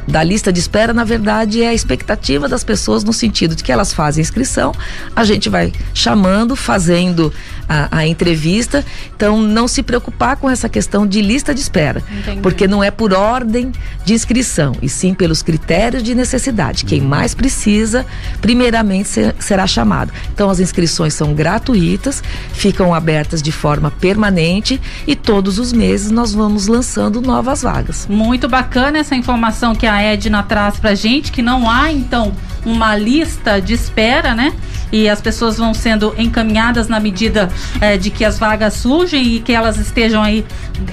da 0.08 0.22
lista 0.22 0.52
de 0.52 0.58
espera, 0.58 0.94
na 0.94 1.04
verdade, 1.04 1.62
é 1.62 1.68
a 1.68 1.74
expectativa 1.74 2.48
das 2.48 2.64
pessoas 2.64 3.04
no 3.04 3.12
sentido 3.12 3.54
de 3.54 3.62
que 3.62 3.70
elas 3.70 3.92
fazem 3.92 4.22
inscrição, 4.22 4.72
a 5.14 5.22
gente 5.22 5.48
vai 5.48 5.72
chamando, 5.92 6.56
fazendo 6.56 7.32
a, 7.68 7.98
a 7.98 8.06
entrevista. 8.06 8.84
Então, 9.14 9.40
não 9.40 9.68
se 9.68 9.82
preocupar 9.82 10.36
com 10.36 10.48
essa 10.48 10.68
questão 10.68 11.06
de 11.06 11.20
lista 11.20 11.54
de 11.54 11.60
espera, 11.60 12.02
Entendi. 12.10 12.40
porque 12.40 12.66
não 12.66 12.82
é 12.82 12.90
por 12.90 13.12
ordem 13.12 13.70
de 14.04 14.14
inscrição, 14.14 14.74
e 14.80 14.88
sim 14.88 15.12
pelos 15.12 15.42
critérios 15.42 16.02
de 16.02 16.14
necessidade. 16.14 16.84
Quem 16.84 17.02
uhum. 17.02 17.08
mais 17.08 17.34
precisa, 17.34 18.06
primeiramente 18.40 19.08
ser, 19.08 19.34
será 19.38 19.66
chamado. 19.66 20.12
Então, 20.32 20.48
as 20.48 20.58
inscrições 20.58 21.12
são 21.12 21.34
gratuitas, 21.34 22.22
ficam 22.52 22.94
abertas 22.94 23.42
de 23.42 23.52
forma 23.52 23.90
permanente 23.90 24.80
e 25.06 25.14
todos 25.14 25.58
os 25.58 25.72
meses 25.72 26.10
nós 26.10 26.32
vamos 26.32 26.66
lançando 26.66 27.20
novas 27.20 27.62
vagas. 27.62 28.06
Muito 28.08 28.48
bacana 28.48 28.98
essa 28.98 29.14
informação 29.14 29.74
que 29.74 29.86
a 29.86 29.97
Edna 30.00 30.42
traz 30.42 30.78
pra 30.78 30.94
gente, 30.94 31.32
que 31.32 31.42
não 31.42 31.68
há, 31.68 31.92
então, 31.92 32.32
uma 32.64 32.96
lista 32.96 33.60
de 33.60 33.74
espera, 33.74 34.34
né? 34.34 34.52
E 34.90 35.08
as 35.08 35.20
pessoas 35.20 35.58
vão 35.58 35.74
sendo 35.74 36.14
encaminhadas 36.16 36.88
na 36.88 36.98
medida 36.98 37.48
é, 37.80 37.96
de 37.96 38.10
que 38.10 38.24
as 38.24 38.38
vagas 38.38 38.74
surgem 38.74 39.22
e 39.34 39.40
que 39.40 39.52
elas 39.52 39.76
estejam 39.76 40.22
aí 40.22 40.44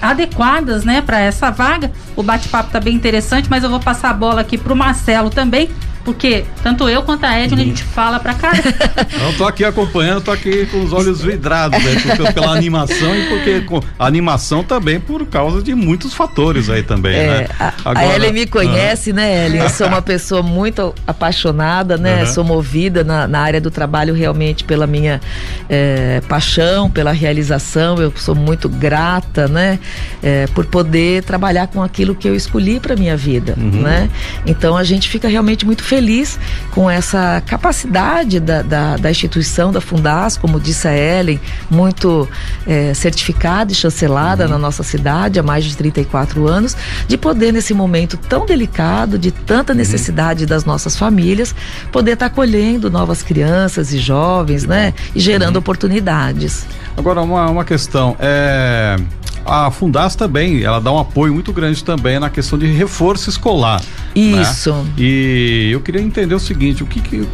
adequadas, 0.01 0.83
né, 0.83 1.01
para 1.01 1.19
essa 1.19 1.50
vaga. 1.50 1.91
O 2.15 2.24
bate-papo 2.24 2.71
tá 2.71 2.79
bem 2.79 2.95
interessante, 2.95 3.50
mas 3.50 3.63
eu 3.63 3.69
vou 3.69 3.79
passar 3.79 4.09
a 4.09 4.13
bola 4.13 4.41
aqui 4.41 4.57
pro 4.57 4.75
Marcelo 4.75 5.29
também 5.29 5.69
porque 6.05 6.45
tanto 6.62 6.88
eu 6.88 7.01
quanto 7.01 7.25
a 7.25 7.35
Edna, 7.35 7.59
a 7.59 7.65
gente 7.65 7.83
fala 7.83 8.19
pra 8.19 8.35
cara. 8.35 8.62
Não, 9.19 9.33
tô 9.33 9.45
aqui 9.45 9.65
acompanhando, 9.65 10.21
tô 10.21 10.31
aqui 10.31 10.67
com 10.67 10.83
os 10.83 10.93
olhos 10.93 11.21
vidrados, 11.21 11.83
né? 11.83 11.95
Porque, 12.00 12.31
pela 12.31 12.51
animação 12.55 13.15
e 13.15 13.27
porque 13.27 13.62
com, 13.62 13.81
a 13.97 14.05
animação 14.05 14.63
também 14.63 15.00
por 15.00 15.25
causa 15.25 15.63
de 15.63 15.74
muitos 15.74 16.13
fatores 16.13 16.69
aí 16.69 16.83
também, 16.83 17.15
é, 17.15 17.27
né? 17.27 17.47
A, 17.59 17.74
Agora, 17.83 18.00
a 18.00 18.15
Ellen 18.15 18.33
me 18.33 18.45
conhece, 18.45 19.12
né, 19.12 19.47
Ellen? 19.47 19.62
Eu 19.63 19.69
sou 19.69 19.88
uma 19.88 20.01
pessoa 20.01 20.43
muito 20.43 20.93
apaixonada, 21.07 21.97
né? 21.97 22.24
Sou 22.27 22.43
movida 22.43 23.03
na, 23.03 23.27
na, 23.27 23.39
área 23.39 23.59
do 23.59 23.71
trabalho 23.71 24.13
realmente 24.13 24.63
pela 24.63 24.85
minha 24.85 25.19
é, 25.67 26.21
paixão, 26.29 26.88
pela 26.89 27.12
realização. 27.12 27.97
Eu 27.97 28.13
sou 28.15 28.35
muito 28.35 28.69
grata, 28.69 29.47
né? 29.47 29.79
É, 30.21 30.45
por 30.53 30.65
poder 30.67 31.24
trabalhar 31.24 31.65
com 31.67 31.81
aquilo 31.81 32.13
que 32.13 32.29
eu 32.29 32.35
escolhi 32.35 32.79
para 32.79 32.95
minha 32.95 33.17
vida, 33.17 33.55
uhum. 33.57 33.81
né? 33.81 34.07
Então 34.45 34.77
a 34.77 34.83
gente 34.83 35.09
fica 35.09 35.27
realmente 35.27 35.65
muito 35.65 35.83
feliz 35.83 35.95
feliz 35.96 36.38
com 36.72 36.90
essa 36.90 37.42
capacidade 37.46 38.42
da, 38.42 38.62
da, 38.62 38.98
da 38.98 39.10
instituição, 39.10 39.72
da 39.72 39.80
Fundas, 39.80 40.36
como 40.36 40.60
disse 40.60 40.90
a 40.90 40.94
Ellen, 40.94 41.40
muito 41.70 42.28
é, 42.68 42.94
certificada 42.94 43.72
e 43.72 43.75
chancelada 43.75 44.44
uhum. 44.44 44.50
na 44.50 44.58
nossa 44.58 44.84
cidade 44.84 45.40
há 45.40 45.44
mais 45.44 45.64
de 45.64 45.78
34 45.78 46.46
anos, 46.48 46.75
de 47.08 47.18
poder, 47.18 47.54
nesse 47.54 47.74
momento 47.74 48.18
tão 48.18 48.46
delicado, 48.46 49.18
de 49.18 49.32
tanta 49.32 49.72
uhum. 49.72 49.78
necessidade 49.78 50.44
uhum. 50.44 50.50
das 50.50 50.66
nossas 50.66 50.98
famílias, 50.98 51.56
poder 51.94 52.12
estar 52.12 52.28
tá 52.28 52.32
acolhendo 52.34 52.92
novas 52.92 53.24
crianças 53.24 53.94
e 53.94 53.98
jovens, 53.98 54.66
né? 54.66 54.94
E 55.16 55.20
gerando 55.22 55.56
uhum. 55.56 55.60
oportunidades. 55.60 56.66
Agora, 56.98 57.22
uma, 57.22 57.50
uma 57.50 57.64
questão. 57.64 58.18
É 58.20 58.98
a 59.46 59.70
Fundas 59.70 60.16
também, 60.16 60.64
ela 60.64 60.80
dá 60.80 60.92
um 60.92 61.00
apoio 61.00 61.34
muito 61.34 61.54
grande 61.54 61.84
também 61.84 62.20
na 62.20 62.30
questão 62.30 62.58
de 62.58 62.66
reforço 62.66 63.30
escolar. 63.30 63.80
Né? 64.16 64.42
Isso. 64.42 64.74
Né? 64.74 64.86
E 64.98 65.70
eu 65.72 65.82
queria 65.82 66.02
entender 66.02 66.34
o 66.34 66.40
seguinte, 66.40 66.84
o 66.84 66.88
que, 66.88 67.00
que 67.00 67.28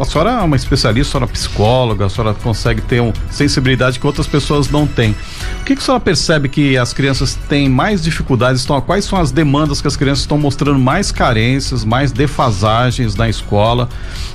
a 0.00 0.04
senhora 0.04 0.30
é 0.32 0.42
uma 0.42 0.56
especialista, 0.56 1.10
a 1.10 1.12
senhora 1.12 1.30
é 1.30 1.32
psicóloga, 1.32 2.06
a 2.06 2.08
senhora 2.08 2.34
consegue 2.34 2.80
ter 2.80 3.00
uma 3.00 3.12
sensibilidade 3.30 4.00
que 4.00 4.06
outras 4.06 4.26
pessoas 4.26 4.68
não 4.70 4.86
têm. 4.86 5.14
O 5.60 5.64
que, 5.64 5.76
que 5.76 5.82
a 5.82 5.84
senhora 5.84 6.00
percebe 6.00 6.48
que 6.48 6.76
as 6.76 6.92
crianças 6.92 7.38
têm 7.48 7.68
mais 7.68 8.02
dificuldades? 8.02 8.62
Estão, 8.62 8.80
quais 8.80 9.04
são 9.04 9.20
as 9.20 9.30
demandas 9.30 9.80
que 9.80 9.86
as 9.86 9.96
crianças 9.96 10.22
estão 10.22 10.38
mostrando 10.38 10.78
mais 10.78 11.12
carências, 11.12 11.84
mais 11.84 12.10
defasagens 12.10 13.14
na 13.14 13.28
escola? 13.28 13.88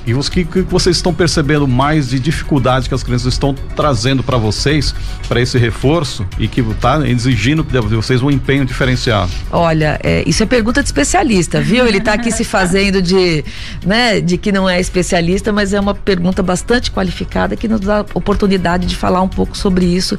E 0.06 0.14
o 0.14 0.20
que, 0.20 0.44
que 0.44 0.62
vocês 0.62 0.96
estão 0.96 1.12
percebendo 1.12 1.68
mais 1.68 2.08
de 2.08 2.18
dificuldade 2.18 2.88
que 2.88 2.94
as 2.94 3.02
crianças 3.02 3.34
estão 3.34 3.54
trazendo 3.76 4.22
para 4.22 4.38
vocês, 4.38 4.94
para 5.28 5.40
esse 5.40 5.58
reforço 5.58 6.26
e 6.38 6.48
que 6.48 6.60
está 6.60 7.06
exigindo 7.18 7.62
de 7.62 7.96
vocês 7.96 8.22
um 8.22 8.30
empenho 8.30 8.64
diferenciado? 8.64 9.30
Olha, 9.50 9.98
é, 10.02 10.22
isso 10.26 10.42
é 10.42 10.46
pergunta 10.46 10.82
de 10.82 10.88
especialista, 10.88 11.60
viu? 11.60 11.86
Ele 11.86 11.98
está 11.98 12.14
aqui 12.14 12.30
se 12.30 12.44
fazendo 12.44 13.02
de, 13.02 13.44
né, 13.84 14.20
de 14.20 14.38
que 14.38 14.52
não 14.52 14.68
é 14.68 14.80
especialista, 14.80 15.52
mas 15.52 15.72
é 15.72 15.80
uma 15.80 15.94
pergunta 15.94 16.42
bastante 16.42 16.90
qualificada 16.90 17.56
que 17.56 17.68
nos 17.68 17.80
dá 17.80 18.04
oportunidade 18.14 18.86
de 18.86 18.96
falar 18.96 19.22
um 19.22 19.28
pouco 19.28 19.56
sobre 19.56 19.84
isso, 19.84 20.18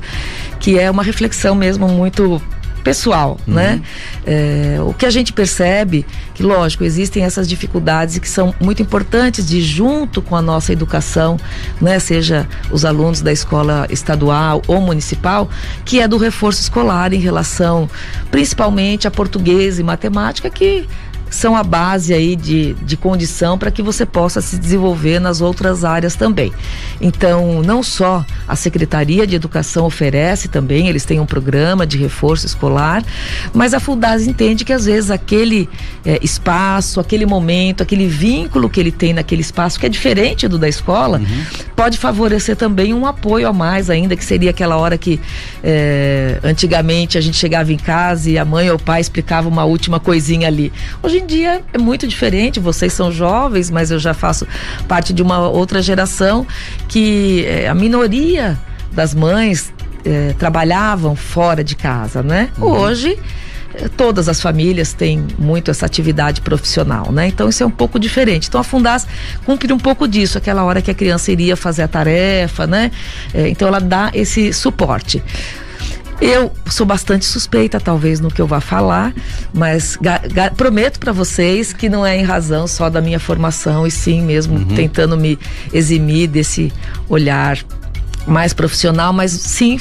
que 0.59 0.77
é 0.77 0.89
uma 0.89 1.03
reflexão 1.03 1.55
mesmo 1.55 1.87
muito 1.87 2.41
pessoal, 2.79 3.37
uhum. 3.47 3.53
né? 3.53 3.81
É, 4.25 4.77
o 4.81 4.93
que 4.93 5.05
a 5.05 5.09
gente 5.09 5.33
percebe 5.33 6.05
que, 6.33 6.43
lógico, 6.43 6.83
existem 6.83 7.23
essas 7.23 7.47
dificuldades 7.47 8.17
que 8.17 8.29
são 8.29 8.53
muito 8.59 8.81
importantes 8.81 9.47
de 9.47 9.61
junto 9.61 10.21
com 10.21 10.35
a 10.35 10.41
nossa 10.41 10.71
educação, 10.73 11.37
né? 11.81 11.99
Seja 11.99 12.47
os 12.71 12.85
alunos 12.85 13.21
da 13.21 13.31
escola 13.31 13.87
estadual 13.89 14.61
ou 14.67 14.81
municipal, 14.81 15.49
que 15.85 15.99
é 15.99 16.07
do 16.07 16.17
reforço 16.17 16.61
escolar 16.61 17.13
em 17.13 17.19
relação, 17.19 17.89
principalmente 18.31 19.07
a 19.07 19.11
português 19.11 19.79
e 19.79 19.83
matemática, 19.83 20.49
que 20.49 20.87
são 21.29 21.55
a 21.55 21.63
base 21.63 22.13
aí 22.13 22.35
de, 22.35 22.73
de 22.73 22.97
condição 22.97 23.57
para 23.57 23.71
que 23.71 23.81
você 23.81 24.05
possa 24.05 24.41
se 24.41 24.57
desenvolver 24.57 25.19
nas 25.19 25.41
outras 25.41 25.83
áreas 25.83 26.15
também. 26.15 26.51
Então, 26.99 27.61
não 27.61 27.83
só 27.83 28.25
a 28.47 28.55
Secretaria 28.55 29.25
de 29.25 29.35
Educação 29.35 29.85
oferece 29.85 30.47
também, 30.47 30.87
eles 30.87 31.05
têm 31.05 31.19
um 31.19 31.25
programa 31.25 31.85
de 31.85 31.97
reforço 31.97 32.45
escolar, 32.45 33.03
mas 33.53 33.73
a 33.73 33.79
Fundas 33.79 34.27
entende 34.27 34.65
que 34.65 34.73
às 34.73 34.85
vezes 34.85 35.11
aquele 35.11 35.69
é, 36.05 36.19
espaço, 36.21 36.99
aquele 36.99 37.25
momento, 37.25 37.83
aquele 37.83 38.07
vínculo 38.07 38.69
que 38.69 38.79
ele 38.79 38.91
tem 38.91 39.13
naquele 39.13 39.41
espaço, 39.41 39.79
que 39.79 39.85
é 39.85 39.89
diferente 39.89 40.47
do 40.47 40.57
da 40.57 40.67
escola, 40.67 41.19
uhum. 41.19 41.45
pode 41.75 41.97
favorecer 41.97 42.55
também 42.55 42.93
um 42.93 43.05
apoio 43.05 43.47
a 43.47 43.53
mais 43.53 43.89
ainda, 43.89 44.15
que 44.15 44.25
seria 44.25 44.49
aquela 44.49 44.77
hora 44.77 44.97
que 44.97 45.19
é, 45.63 46.39
antigamente 46.43 47.17
a 47.17 47.21
gente 47.21 47.37
chegava 47.37 47.71
em 47.71 47.77
casa 47.77 48.29
e 48.29 48.37
a 48.37 48.45
mãe 48.45 48.69
ou 48.69 48.75
o 48.75 48.81
pai 48.81 49.01
explicava 49.01 49.47
uma 49.47 49.63
última 49.63 49.99
coisinha 49.99 50.47
ali. 50.47 50.71
Hoje 51.01 51.18
em 51.19 51.25
dia 51.25 51.61
é 51.73 51.77
muito 51.77 52.07
diferente. 52.07 52.59
Vocês 52.59 52.93
são 52.93 53.11
jovens, 53.11 53.69
mas 53.69 53.91
eu 53.91 53.99
já 53.99 54.13
faço 54.13 54.47
parte 54.87 55.13
de 55.13 55.21
uma 55.21 55.47
outra 55.47 55.81
geração 55.81 56.45
que 56.87 57.45
é, 57.45 57.67
a 57.67 57.75
minoria 57.75 58.57
das 58.91 59.13
mães 59.13 59.71
é, 60.03 60.33
trabalhavam 60.37 61.15
fora 61.15 61.63
de 61.63 61.75
casa, 61.75 62.23
né? 62.23 62.49
Uhum. 62.57 62.71
Hoje 62.71 63.19
é, 63.73 63.87
todas 63.87 64.27
as 64.27 64.41
famílias 64.41 64.93
têm 64.93 65.25
muito 65.37 65.69
essa 65.69 65.85
atividade 65.85 66.41
profissional, 66.41 67.11
né? 67.11 67.27
Então 67.27 67.47
isso 67.47 67.61
é 67.61 67.65
um 67.65 67.71
pouco 67.71 67.99
diferente. 67.99 68.47
Então 68.47 68.59
a 68.59 68.63
Fundas 68.63 69.05
cumpre 69.45 69.71
um 69.71 69.77
pouco 69.77 70.07
disso, 70.07 70.37
aquela 70.37 70.63
hora 70.63 70.81
que 70.81 70.89
a 70.89 70.95
criança 70.95 71.31
iria 71.31 71.55
fazer 71.55 71.83
a 71.83 71.87
tarefa, 71.87 72.65
né? 72.65 72.91
Então 73.33 73.67
ela 73.67 73.79
dá 73.79 74.09
esse 74.13 74.51
suporte. 74.53 75.21
Eu 76.21 76.51
sou 76.69 76.85
bastante 76.85 77.25
suspeita, 77.25 77.79
talvez, 77.79 78.19
no 78.19 78.29
que 78.29 78.41
eu 78.41 78.47
vá 78.47 78.59
falar, 78.59 79.13
mas 79.53 79.97
prometo 80.57 80.99
para 80.99 81.13
vocês 81.13 81.71
que 81.71 81.87
não 81.87 82.05
é 82.05 82.17
em 82.17 82.23
razão 82.23 82.67
só 82.67 82.89
da 82.89 83.01
minha 83.01 83.19
formação, 83.19 83.87
e 83.87 83.91
sim 83.91 84.21
mesmo 84.21 84.57
uhum. 84.57 84.75
tentando 84.75 85.15
me 85.15 85.39
eximir 85.71 86.27
desse 86.27 86.73
olhar 87.07 87.57
mais 88.27 88.53
profissional, 88.53 89.13
mas 89.13 89.31
sim 89.31 89.79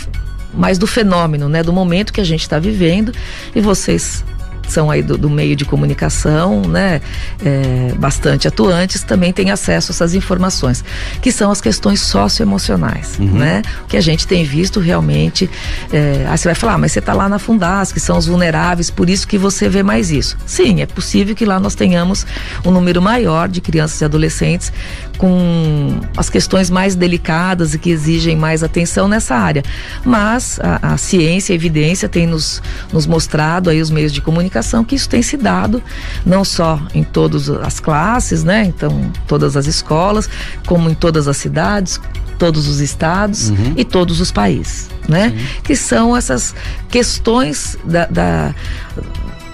mais 0.54 0.78
do 0.78 0.87
fenômeno, 0.87 1.49
né? 1.49 1.62
Do 1.62 1.73
momento 1.73 2.12
que 2.12 2.21
a 2.21 2.25
gente 2.25 2.42
está 2.42 2.59
vivendo. 2.59 3.12
E 3.54 3.61
vocês 3.61 4.25
são 4.73 4.91
aí 4.91 5.03
do, 5.03 5.17
do 5.17 5.31
meio 5.31 5.57
de 5.57 5.65
comunicação, 5.65 6.63
né, 6.63 7.01
é, 7.45 7.93
bastante 7.97 8.47
atuantes, 8.49 9.03
também 9.03 9.33
têm 9.33 9.51
acesso 9.51 9.91
a 9.91 9.95
essas 9.95 10.15
informações, 10.15 10.85
que 11.21 11.33
são 11.33 11.51
as 11.51 11.61
questões 11.61 12.01
socioemocionais, 12.01 13.19
uhum. 13.19 13.39
né? 13.39 13.63
O 13.85 13.87
que 13.87 13.97
a 13.97 14.01
gente 14.01 14.27
tem 14.27 14.45
visto 14.45 14.81
realmente, 14.81 15.49
é, 15.93 16.27
aí 16.29 16.39
você 16.39 16.49
vai 16.49 16.55
falar, 16.55 16.75
ah, 16.75 16.79
mas 16.79 16.93
você 16.93 16.99
está 16.99 17.13
lá 17.13 17.29
na 17.29 17.39
Fundas, 17.39 17.93
que 17.93 18.01
são 18.01 18.19
os 18.19 18.27
vulneráveis, 18.27 18.91
por 18.91 19.09
isso 19.09 19.27
que 19.27 19.39
você 19.39 19.69
vê 19.69 19.83
mais 19.83 20.11
isso. 20.11 20.37
Sim, 20.47 20.83
é 20.83 20.87
possível 20.87 21.35
que 21.35 21.45
lá 21.45 21.59
nós 21.59 21.75
tenhamos 21.75 22.27
um 22.65 22.71
número 22.71 23.01
maior 23.01 23.49
de 23.49 23.61
crianças 23.61 24.01
e 24.01 24.05
adolescentes 24.05 24.73
com 25.17 26.01
as 26.17 26.31
questões 26.31 26.71
mais 26.71 26.95
delicadas 26.95 27.75
e 27.75 27.79
que 27.79 27.91
exigem 27.91 28.37
mais 28.37 28.63
atenção 28.63 29.09
nessa 29.09 29.35
área. 29.35 29.63
Mas 30.05 30.61
a, 30.62 30.95
a 30.95 30.97
ciência, 30.97 31.53
a 31.53 31.57
evidência 31.57 32.09
tem 32.09 32.27
nos, 32.27 32.62
nos 32.92 33.07
mostrado 33.07 33.69
aí 33.69 33.81
os 33.81 33.90
meios 33.90 34.12
de 34.12 34.21
comunicação 34.21 34.58
que 34.85 34.94
isso 34.94 35.09
tem 35.09 35.23
se 35.23 35.37
dado 35.37 35.83
não 36.25 36.44
só 36.44 36.81
em 36.94 37.03
todas 37.03 37.49
as 37.49 37.81
classes, 37.81 38.44
né? 38.44 38.64
Então, 38.64 39.11
todas 39.27 39.57
as 39.57 39.66
escolas, 39.66 40.29
como 40.66 40.88
em 40.90 40.94
todas 40.94 41.29
as 41.29 41.37
cidades, 41.37 42.01
todos 42.38 42.68
os 42.68 42.81
estados 42.81 43.51
uhum. 43.51 43.75
e 43.77 43.85
todos 43.85 44.21
os 44.21 44.31
países, 44.31 44.88
né? 45.09 45.31
Que 45.62 45.75
são 45.75 46.16
essas 46.16 46.55
questões 46.88 47.77
da, 47.85 48.07
da 48.07 48.55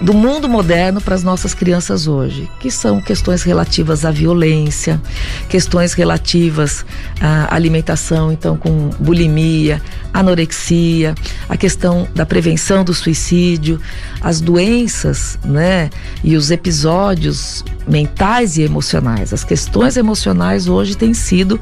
do 0.01 0.13
mundo 0.13 0.49
moderno 0.49 0.99
para 0.99 1.15
as 1.15 1.23
nossas 1.23 1.53
crianças 1.53 2.07
hoje, 2.07 2.49
que 2.59 2.69
são 2.69 3.01
questões 3.01 3.43
relativas 3.43 4.03
à 4.03 4.11
violência, 4.11 5.01
questões 5.47 5.93
relativas 5.93 6.85
à 7.19 7.55
alimentação, 7.55 8.31
então 8.31 8.57
com 8.57 8.89
bulimia, 8.99 9.81
anorexia, 10.13 11.15
a 11.47 11.55
questão 11.57 12.07
da 12.13 12.25
prevenção 12.25 12.83
do 12.83 12.93
suicídio, 12.93 13.79
as 14.21 14.41
doenças, 14.41 15.39
né, 15.43 15.89
e 16.23 16.35
os 16.35 16.51
episódios 16.51 17.63
mentais 17.87 18.57
e 18.57 18.63
emocionais. 18.63 19.33
As 19.33 19.43
questões 19.43 19.97
emocionais 19.97 20.67
hoje 20.67 20.95
têm 20.95 21.13
sido 21.13 21.59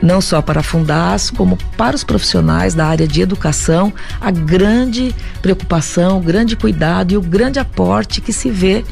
não 0.00 0.20
só 0.20 0.40
para 0.40 0.60
a 0.60 0.62
Fundas, 0.62 1.30
como 1.30 1.58
para 1.76 1.96
os 1.96 2.04
profissionais 2.04 2.74
da 2.74 2.86
área 2.86 3.06
de 3.06 3.20
educação, 3.20 3.92
a 4.20 4.30
grande 4.30 5.14
preocupação, 5.42 6.18
o 6.18 6.20
grande 6.20 6.56
cuidado 6.56 7.12
e 7.12 7.16
o 7.16 7.20
grande 7.20 7.58
aporte 7.58 8.20
que 8.20 8.32
se 8.32 8.50
vê 8.50 8.84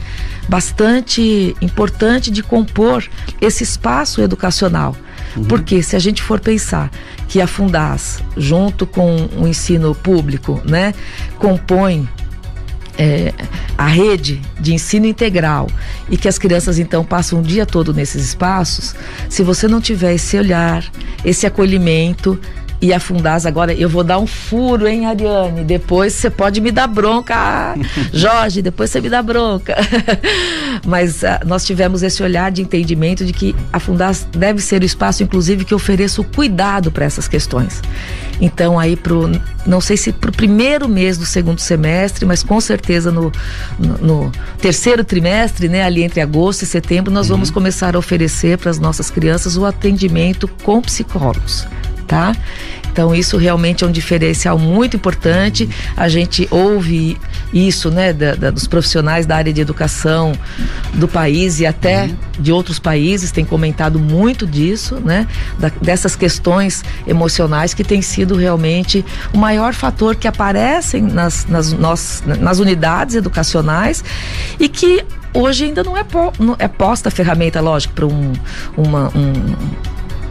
bastante 0.48 1.56
importante 1.60 2.30
de 2.30 2.42
compor 2.42 3.04
esse 3.40 3.62
espaço 3.62 4.20
educacional. 4.20 4.96
Uhum. 5.36 5.44
Porque 5.44 5.82
se 5.82 5.96
a 5.96 5.98
gente 5.98 6.22
for 6.22 6.40
pensar 6.40 6.90
que 7.28 7.40
a 7.40 7.46
Fundas, 7.46 8.22
junto 8.36 8.86
com 8.86 9.28
o 9.36 9.46
ensino 9.46 9.94
público, 9.94 10.60
né, 10.64 10.94
compõe 11.38 12.08
é, 12.98 13.32
a 13.76 13.86
rede 13.86 14.40
de 14.58 14.74
ensino 14.74 15.06
integral 15.06 15.68
e 16.08 16.16
que 16.16 16.28
as 16.28 16.38
crianças 16.38 16.78
então 16.78 17.04
passam 17.04 17.40
o 17.40 17.42
dia 17.42 17.66
todo 17.66 17.92
nesses 17.92 18.24
espaços, 18.24 18.94
se 19.28 19.42
você 19.42 19.68
não 19.68 19.80
tiver 19.80 20.14
esse 20.14 20.36
olhar, 20.36 20.84
esse 21.24 21.46
acolhimento, 21.46 22.38
e 22.80 22.92
a 22.92 23.00
Fundas 23.00 23.46
agora, 23.46 23.72
eu 23.72 23.88
vou 23.88 24.04
dar 24.04 24.18
um 24.18 24.26
furo, 24.26 24.86
hein, 24.86 25.06
Ariane? 25.06 25.64
Depois 25.64 26.12
você 26.12 26.28
pode 26.28 26.60
me 26.60 26.70
dar 26.70 26.86
bronca, 26.86 27.74
Jorge, 28.12 28.60
depois 28.60 28.90
você 28.90 29.00
me 29.00 29.08
dá 29.08 29.22
bronca. 29.22 29.76
Mas 30.84 31.22
uh, 31.22 31.46
nós 31.46 31.64
tivemos 31.64 32.02
esse 32.02 32.22
olhar 32.22 32.50
de 32.52 32.60
entendimento 32.60 33.24
de 33.24 33.32
que 33.32 33.56
a 33.72 33.80
Fundas 33.80 34.26
deve 34.30 34.60
ser 34.60 34.82
o 34.82 34.84
espaço, 34.84 35.22
inclusive, 35.22 35.64
que 35.64 35.74
ofereça 35.74 36.20
o 36.20 36.24
cuidado 36.24 36.90
para 36.90 37.06
essas 37.06 37.26
questões. 37.26 37.80
Então, 38.40 38.78
aí, 38.78 38.94
pro, 38.94 39.30
não 39.66 39.80
sei 39.80 39.96
se 39.96 40.12
para 40.12 40.28
o 40.28 40.32
primeiro 40.32 40.86
mês 40.86 41.16
do 41.16 41.24
segundo 41.24 41.60
semestre, 41.60 42.26
mas 42.26 42.42
com 42.42 42.60
certeza 42.60 43.10
no, 43.10 43.32
no, 43.78 43.98
no, 43.98 44.32
terceiro 44.60 45.02
trimestre, 45.02 45.68
né, 45.68 45.82
ali 45.82 46.02
entre 46.02 46.20
agosto 46.20 46.62
e 46.62 46.66
setembro, 46.66 47.10
nós 47.10 47.30
uhum. 47.30 47.36
vamos 47.36 47.50
começar 47.50 47.96
a 47.96 47.98
oferecer 47.98 48.58
para 48.58 48.70
as 48.70 48.78
nossas 48.78 49.10
crianças 49.10 49.56
o 49.56 49.64
atendimento 49.64 50.46
com 50.62 50.82
psicólogos 50.82 51.66
tá? 52.06 52.34
Então 52.96 53.14
isso 53.14 53.36
realmente 53.36 53.84
é 53.84 53.86
um 53.86 53.92
diferencial 53.92 54.58
muito 54.58 54.96
importante. 54.96 55.68
A 55.94 56.08
gente 56.08 56.48
ouve 56.50 57.18
isso, 57.52 57.90
né, 57.90 58.10
da, 58.10 58.34
da, 58.34 58.50
dos 58.50 58.66
profissionais 58.66 59.26
da 59.26 59.36
área 59.36 59.52
de 59.52 59.60
educação 59.60 60.32
do 60.94 61.06
país 61.06 61.60
e 61.60 61.66
até 61.66 62.04
uhum. 62.04 62.16
de 62.38 62.52
outros 62.52 62.78
países 62.78 63.30
têm 63.30 63.44
comentado 63.44 63.98
muito 63.98 64.46
disso, 64.46 64.94
né, 65.04 65.26
da, 65.58 65.70
dessas 65.82 66.16
questões 66.16 66.82
emocionais 67.06 67.74
que 67.74 67.84
tem 67.84 68.00
sido 68.00 68.34
realmente 68.34 69.04
o 69.34 69.36
maior 69.36 69.74
fator 69.74 70.16
que 70.16 70.26
aparecem 70.26 71.02
nas, 71.02 71.44
nas, 71.44 71.72
nos, 71.74 72.22
nas 72.40 72.58
unidades 72.60 73.14
educacionais 73.14 74.02
e 74.58 74.70
que 74.70 75.04
hoje 75.34 75.66
ainda 75.66 75.84
não 75.84 75.96
é, 75.96 76.02
po, 76.02 76.32
não 76.38 76.56
é 76.58 76.66
posta 76.66 77.10
a 77.10 77.12
ferramenta, 77.12 77.60
lógico, 77.60 77.92
para 77.92 78.06
um, 78.06 78.32
uma, 78.74 79.08
um 79.14 79.34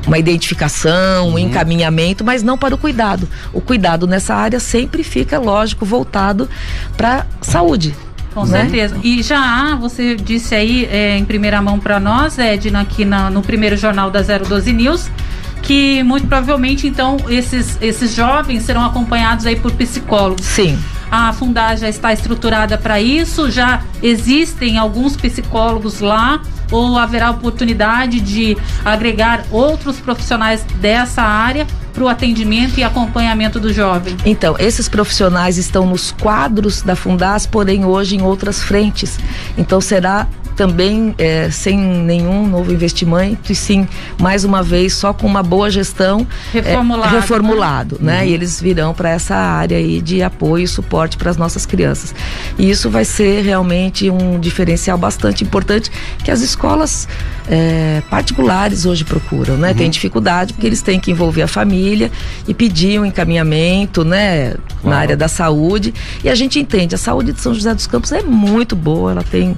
uma 0.05 0.17
identificação, 0.17 1.27
um 1.27 1.31
uhum. 1.31 1.39
encaminhamento, 1.39 2.23
mas 2.23 2.43
não 2.43 2.57
para 2.57 2.75
o 2.75 2.77
cuidado. 2.77 3.27
O 3.53 3.61
cuidado 3.61 4.07
nessa 4.07 4.35
área 4.35 4.59
sempre 4.59 5.03
fica, 5.03 5.39
lógico, 5.39 5.85
voltado 5.85 6.49
para 6.95 7.25
saúde. 7.41 7.95
Com 8.33 8.45
né? 8.45 8.61
certeza. 8.61 8.97
E 9.01 9.23
já 9.23 9.39
há, 9.39 9.75
você 9.75 10.15
disse 10.15 10.53
aí 10.53 10.85
é, 10.91 11.17
em 11.17 11.23
primeira 11.23 11.61
mão 11.61 11.79
para 11.79 11.99
nós, 11.99 12.37
Edna, 12.37 12.81
aqui 12.81 13.05
na, 13.05 13.29
no 13.29 13.41
primeiro 13.41 13.77
jornal 13.77 14.11
da 14.11 14.21
012 14.21 14.73
News, 14.73 15.09
que 15.61 16.03
muito 16.03 16.27
provavelmente 16.27 16.85
então 16.85 17.17
esses, 17.29 17.77
esses 17.81 18.13
jovens 18.13 18.63
serão 18.63 18.83
acompanhados 18.83 19.45
aí 19.45 19.55
por 19.55 19.71
psicólogos. 19.71 20.45
Sim. 20.45 20.77
A 21.09 21.31
Fundar 21.31 21.77
já 21.77 21.87
está 21.87 22.11
estruturada 22.11 22.77
para 22.77 22.99
isso, 22.99 23.49
já 23.49 23.81
existem 24.03 24.77
alguns 24.77 25.15
psicólogos 25.15 26.01
lá 26.01 26.41
ou 26.71 26.97
haverá 26.97 27.31
oportunidade 27.31 28.19
de 28.19 28.57
agregar 28.83 29.45
outros 29.51 29.99
profissionais 29.99 30.63
dessa 30.79 31.21
área 31.21 31.65
para 31.93 32.03
o 32.03 32.07
atendimento 32.07 32.77
e 32.79 32.83
acompanhamento 32.83 33.59
do 33.59 33.71
jovem? 33.71 34.15
Então, 34.25 34.55
esses 34.59 34.89
profissionais 34.89 35.57
estão 35.57 35.85
nos 35.85 36.11
quadros 36.11 36.81
da 36.81 36.95
Fundas, 36.95 37.45
porém 37.45 37.85
hoje 37.85 38.17
em 38.17 38.21
outras 38.21 38.61
frentes. 38.61 39.17
Então, 39.57 39.79
será 39.79 40.27
também 40.55 41.13
é, 41.17 41.49
sem 41.51 41.77
nenhum 41.77 42.47
novo 42.47 42.71
investimento 42.71 43.51
e 43.51 43.55
sim 43.55 43.87
mais 44.19 44.43
uma 44.43 44.63
vez 44.63 44.93
só 44.93 45.13
com 45.13 45.27
uma 45.27 45.43
boa 45.43 45.69
gestão 45.69 46.25
reformulado, 46.51 47.15
é, 47.15 47.19
reformulado 47.19 47.97
né? 47.99 48.15
né? 48.15 48.21
Uhum. 48.21 48.29
E 48.29 48.33
eles 48.33 48.61
virão 48.61 48.93
para 48.93 49.09
essa 49.09 49.35
área 49.35 49.77
aí 49.77 50.01
de 50.01 50.23
apoio 50.23 50.63
e 50.63 50.67
suporte 50.67 51.17
para 51.17 51.29
as 51.29 51.37
nossas 51.37 51.65
crianças. 51.65 52.13
E 52.57 52.69
isso 52.69 52.89
vai 52.89 53.03
ser 53.03 53.43
realmente 53.43 54.09
um 54.09 54.39
diferencial 54.39 54.97
bastante 54.97 55.43
importante 55.43 55.91
que 56.23 56.31
as 56.31 56.41
escolas 56.41 57.07
é, 57.49 58.01
particulares 58.09 58.85
hoje 58.85 59.03
procuram, 59.03 59.57
né? 59.57 59.69
Uhum. 59.69 59.75
Tem 59.75 59.89
dificuldade 59.89 60.53
porque 60.53 60.67
eles 60.67 60.81
têm 60.81 60.99
que 60.99 61.11
envolver 61.11 61.41
a 61.41 61.47
família 61.47 62.11
e 62.47 62.53
pedir 62.53 62.99
um 62.99 63.05
encaminhamento, 63.05 64.03
né? 64.03 64.55
Na 64.83 64.97
área 64.97 65.17
da 65.17 65.27
saúde. 65.27 65.93
E 66.23 66.29
a 66.29 66.35
gente 66.35 66.59
entende, 66.59 66.93
a 66.95 66.97
saúde 66.97 67.33
de 67.33 67.41
São 67.41 67.53
José 67.53 67.73
dos 67.73 67.87
Campos 67.87 68.11
é 68.11 68.21
muito 68.21 68.75
boa, 68.75 69.11
ela 69.11 69.23
tem 69.23 69.57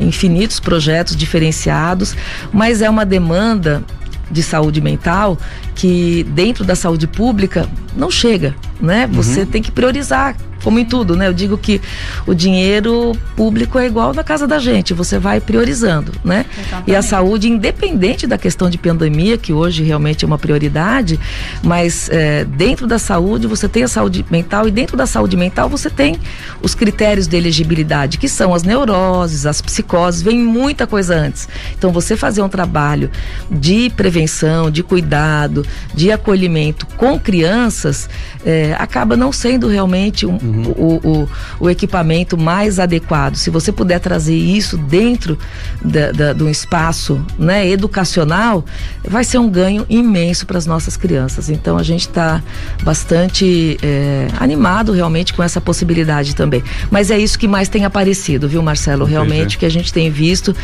infinitos 0.00 0.60
projetos 0.60 1.16
diferenciados, 1.16 2.16
mas 2.52 2.82
é 2.82 2.88
uma 2.88 3.04
demanda 3.04 3.82
de 4.30 4.42
saúde 4.42 4.80
mental 4.80 5.38
que 5.74 6.24
dentro 6.30 6.64
da 6.64 6.74
saúde 6.74 7.06
pública 7.06 7.68
não 7.96 8.10
chega, 8.10 8.54
né? 8.80 9.08
Você 9.12 9.40
uhum. 9.40 9.46
tem 9.46 9.62
que 9.62 9.70
priorizar 9.70 10.36
como 10.62 10.78
em 10.78 10.84
tudo, 10.84 11.16
né? 11.16 11.28
Eu 11.28 11.32
digo 11.32 11.56
que 11.56 11.80
o 12.26 12.34
dinheiro 12.34 13.16
público 13.36 13.78
é 13.78 13.86
igual 13.86 14.12
na 14.12 14.24
casa 14.24 14.46
da 14.46 14.58
gente, 14.58 14.92
você 14.92 15.18
vai 15.18 15.40
priorizando, 15.40 16.12
né? 16.24 16.44
Exatamente. 16.58 16.90
E 16.90 16.96
a 16.96 17.02
saúde, 17.02 17.48
independente 17.48 18.26
da 18.26 18.36
questão 18.36 18.68
de 18.68 18.78
pandemia, 18.78 19.38
que 19.38 19.52
hoje 19.52 19.82
realmente 19.82 20.24
é 20.24 20.26
uma 20.26 20.38
prioridade, 20.38 21.18
mas 21.62 22.08
é, 22.10 22.44
dentro 22.44 22.86
da 22.86 22.98
saúde 22.98 23.46
você 23.46 23.68
tem 23.68 23.84
a 23.84 23.88
saúde 23.88 24.24
mental 24.30 24.66
e 24.68 24.70
dentro 24.70 24.96
da 24.96 25.06
saúde 25.06 25.36
mental 25.36 25.68
você 25.68 25.88
tem 25.88 26.18
os 26.60 26.74
critérios 26.74 27.26
de 27.26 27.36
elegibilidade, 27.36 28.18
que 28.18 28.28
são 28.28 28.52
as 28.52 28.62
neuroses, 28.62 29.46
as 29.46 29.60
psicoses, 29.60 30.22
vem 30.22 30.38
muita 30.38 30.86
coisa 30.86 31.14
antes. 31.14 31.48
Então 31.76 31.92
você 31.92 32.16
fazer 32.16 32.42
um 32.42 32.48
trabalho 32.48 33.10
de 33.50 33.90
prevenção, 33.90 34.70
de 34.70 34.82
cuidado, 34.82 35.64
de 35.94 36.10
acolhimento 36.10 36.86
com 36.96 37.18
crianças, 37.18 38.08
é, 38.44 38.67
acaba 38.74 39.16
não 39.16 39.32
sendo 39.32 39.68
realmente 39.68 40.26
um, 40.26 40.32
uhum. 40.32 40.74
o, 40.76 41.00
o, 41.04 41.28
o, 41.60 41.70
equipamento 41.70 42.36
mais 42.36 42.78
adequado. 42.78 43.36
Se 43.36 43.50
você 43.50 43.70
puder 43.72 44.00
trazer 44.00 44.34
isso 44.34 44.76
dentro 44.76 45.38
da, 45.82 46.12
da, 46.12 46.32
de 46.32 46.42
um 46.42 46.48
espaço 46.48 47.24
né, 47.38 47.68
educacional, 47.68 48.64
vai 49.06 49.24
ser 49.24 49.38
um 49.38 49.48
ganho 49.48 49.86
imenso 49.88 50.46
para 50.46 50.58
as 50.58 50.66
nossas 50.66 50.96
crianças. 50.96 51.48
Então 51.48 51.76
a 51.76 51.82
gente 51.82 52.02
está 52.02 52.42
bastante 52.82 53.78
é, 53.82 54.28
animado 54.38 54.92
realmente 54.92 55.32
com 55.32 55.42
essa 55.42 55.60
possibilidade 55.60 56.34
também. 56.34 56.62
Mas 56.90 57.10
é 57.10 57.18
isso 57.18 57.38
que 57.38 57.48
mais 57.48 57.68
tem 57.68 57.84
aparecido, 57.84 58.48
viu, 58.48 58.62
Marcelo? 58.62 59.04
Realmente 59.04 59.58
que 59.58 59.66
a 59.66 59.70
gente 59.70 59.92
tem 59.92 60.10
visto 60.10 60.54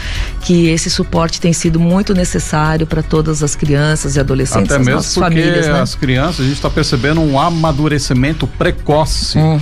que 0.42 0.68
esse 0.68 0.90
suporte 0.90 1.40
tem 1.40 1.52
sido 1.52 1.78
muito 1.80 2.14
necessário 2.14 2.86
para 2.86 3.02
todas 3.02 3.42
as 3.42 3.54
crianças 3.54 4.16
e 4.16 4.20
adolescentes, 4.20 4.70
Até 4.70 4.80
as 4.80 4.86
mesmo 4.86 4.94
nossas 4.96 5.14
porque 5.14 5.30
famílias. 5.30 5.66
Né? 5.66 5.80
As 5.80 5.94
crianças, 5.94 6.40
a 6.40 6.44
gente 6.44 6.56
está 6.56 6.70
percebendo 6.70 7.20
um 7.20 7.38
amadurecimento 7.38 7.93
precoce. 8.46 9.38
Hum 9.38 9.60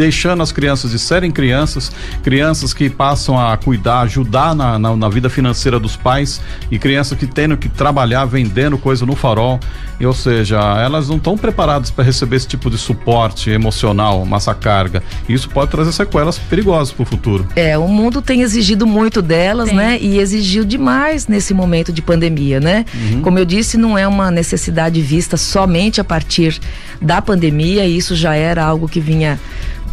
deixando 0.00 0.42
as 0.42 0.50
crianças 0.50 0.92
de 0.92 0.98
serem 0.98 1.30
crianças, 1.30 1.92
crianças 2.22 2.72
que 2.72 2.88
passam 2.88 3.38
a 3.38 3.54
cuidar, 3.58 4.00
ajudar 4.00 4.54
na, 4.54 4.78
na, 4.78 4.96
na 4.96 5.08
vida 5.10 5.28
financeira 5.28 5.78
dos 5.78 5.94
pais 5.94 6.40
e 6.70 6.78
crianças 6.78 7.18
que 7.18 7.26
tendo 7.26 7.54
que 7.54 7.68
trabalhar 7.68 8.24
vendendo 8.24 8.78
coisa 8.78 9.04
no 9.04 9.14
farol. 9.14 9.60
E, 10.00 10.06
ou 10.06 10.14
seja, 10.14 10.58
elas 10.82 11.10
não 11.10 11.18
estão 11.18 11.36
preparadas 11.36 11.90
para 11.90 12.02
receber 12.02 12.36
esse 12.36 12.48
tipo 12.48 12.70
de 12.70 12.78
suporte 12.78 13.50
emocional, 13.50 14.24
massa 14.24 14.54
carga. 14.54 15.02
E 15.28 15.34
isso 15.34 15.50
pode 15.50 15.70
trazer 15.70 15.92
sequelas 15.92 16.38
perigosas 16.38 16.90
para 16.90 17.02
o 17.02 17.04
futuro. 17.04 17.46
É, 17.54 17.76
o 17.76 17.86
mundo 17.86 18.22
tem 18.22 18.40
exigido 18.40 18.86
muito 18.86 19.20
delas, 19.20 19.68
tem. 19.68 19.76
né? 19.76 19.98
E 20.00 20.18
exigiu 20.18 20.64
demais 20.64 21.28
nesse 21.28 21.52
momento 21.52 21.92
de 21.92 22.00
pandemia, 22.00 22.58
né? 22.58 22.86
Uhum. 22.94 23.20
Como 23.20 23.38
eu 23.38 23.44
disse, 23.44 23.76
não 23.76 23.98
é 23.98 24.08
uma 24.08 24.30
necessidade 24.30 25.02
vista 25.02 25.36
somente 25.36 26.00
a 26.00 26.04
partir 26.04 26.58
da 27.02 27.20
pandemia, 27.20 27.86
isso 27.86 28.16
já 28.16 28.34
era 28.34 28.64
algo 28.64 28.88
que 28.88 29.00
vinha 29.00 29.38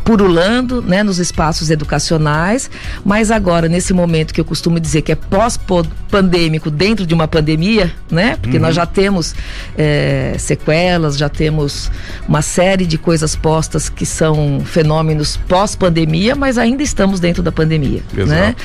purulando 0.08 0.82
né, 0.82 1.04
nos 1.04 1.20
espaços 1.20 1.70
educacionais, 1.70 2.72
mas 3.04 3.30
agora, 3.30 3.68
nesse 3.68 3.94
momento 3.94 4.34
que 4.34 4.40
eu 4.40 4.46
costumo 4.46 4.80
dizer 4.80 5.02
que 5.02 5.12
é 5.12 5.16
pós-pandêmico 5.16 6.72
dentro 6.72 7.06
de 7.06 7.14
uma 7.14 7.28
pandemia, 7.28 7.92
né? 8.10 8.38
Porque 8.42 8.56
uhum. 8.56 8.64
nós 8.64 8.74
já 8.74 8.86
temos 8.86 9.36
é, 9.78 10.34
sequelas, 10.40 11.18
já 11.18 11.28
temos 11.28 11.92
uma 12.26 12.42
série 12.42 12.86
de 12.86 12.98
coisas 12.98 13.36
postas 13.36 13.90
que 13.90 14.06
são 14.06 14.62
fenômenos 14.64 15.36
pós-pandemia, 15.36 16.38
mas 16.38 16.58
ainda 16.58 16.82
estamos 16.82 17.20
dentro 17.20 17.44
da 17.44 17.52
pandemia. 17.52 18.02
Exato. 18.16 18.30
Né? 18.30 18.56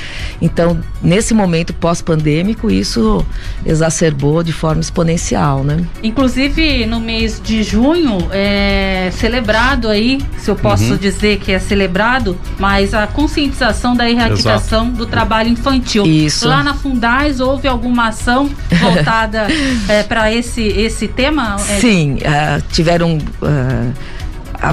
Então, 0.41 0.79
nesse 1.03 1.35
momento 1.35 1.75
pós-pandêmico, 1.75 2.71
isso 2.71 3.27
exacerbou 3.67 4.45
de 4.45 4.53
forma 4.53 4.81
exponencial. 4.81 5.65
Né? 5.65 5.85
Inclusive, 6.05 6.87
no 6.87 7.01
mês 7.01 7.41
de 7.43 7.65
junho, 7.65 8.29
é 8.31 9.11
celebrado 9.19 9.89
aí, 9.89 10.21
se 10.39 10.49
eu 10.49 10.55
posso 10.55 10.93
uhum. 10.93 10.97
dizer, 10.97 11.32
que 11.37 11.53
é 11.53 11.59
celebrado, 11.59 12.39
mas 12.59 12.95
a 12.95 13.07
conscientização 13.07 13.95
da 13.95 14.09
erradicação 14.09 14.85
Exato. 14.85 14.97
do 14.99 15.07
trabalho 15.07 15.49
infantil. 15.49 16.05
Isso. 16.05 16.47
Lá 16.49 16.63
na 16.63 16.75
Fundais 16.75 17.41
houve 17.41 17.69
alguma 17.69 18.09
ação 18.09 18.51
voltada 18.81 19.47
é, 19.89 20.03
para 20.03 20.33
esse, 20.33 20.63
esse 20.63 21.09
tema? 21.09 21.59
Sim, 21.59 22.17
uh, 22.17 22.63
tiveram. 22.71 23.17
Uh, 23.17 23.95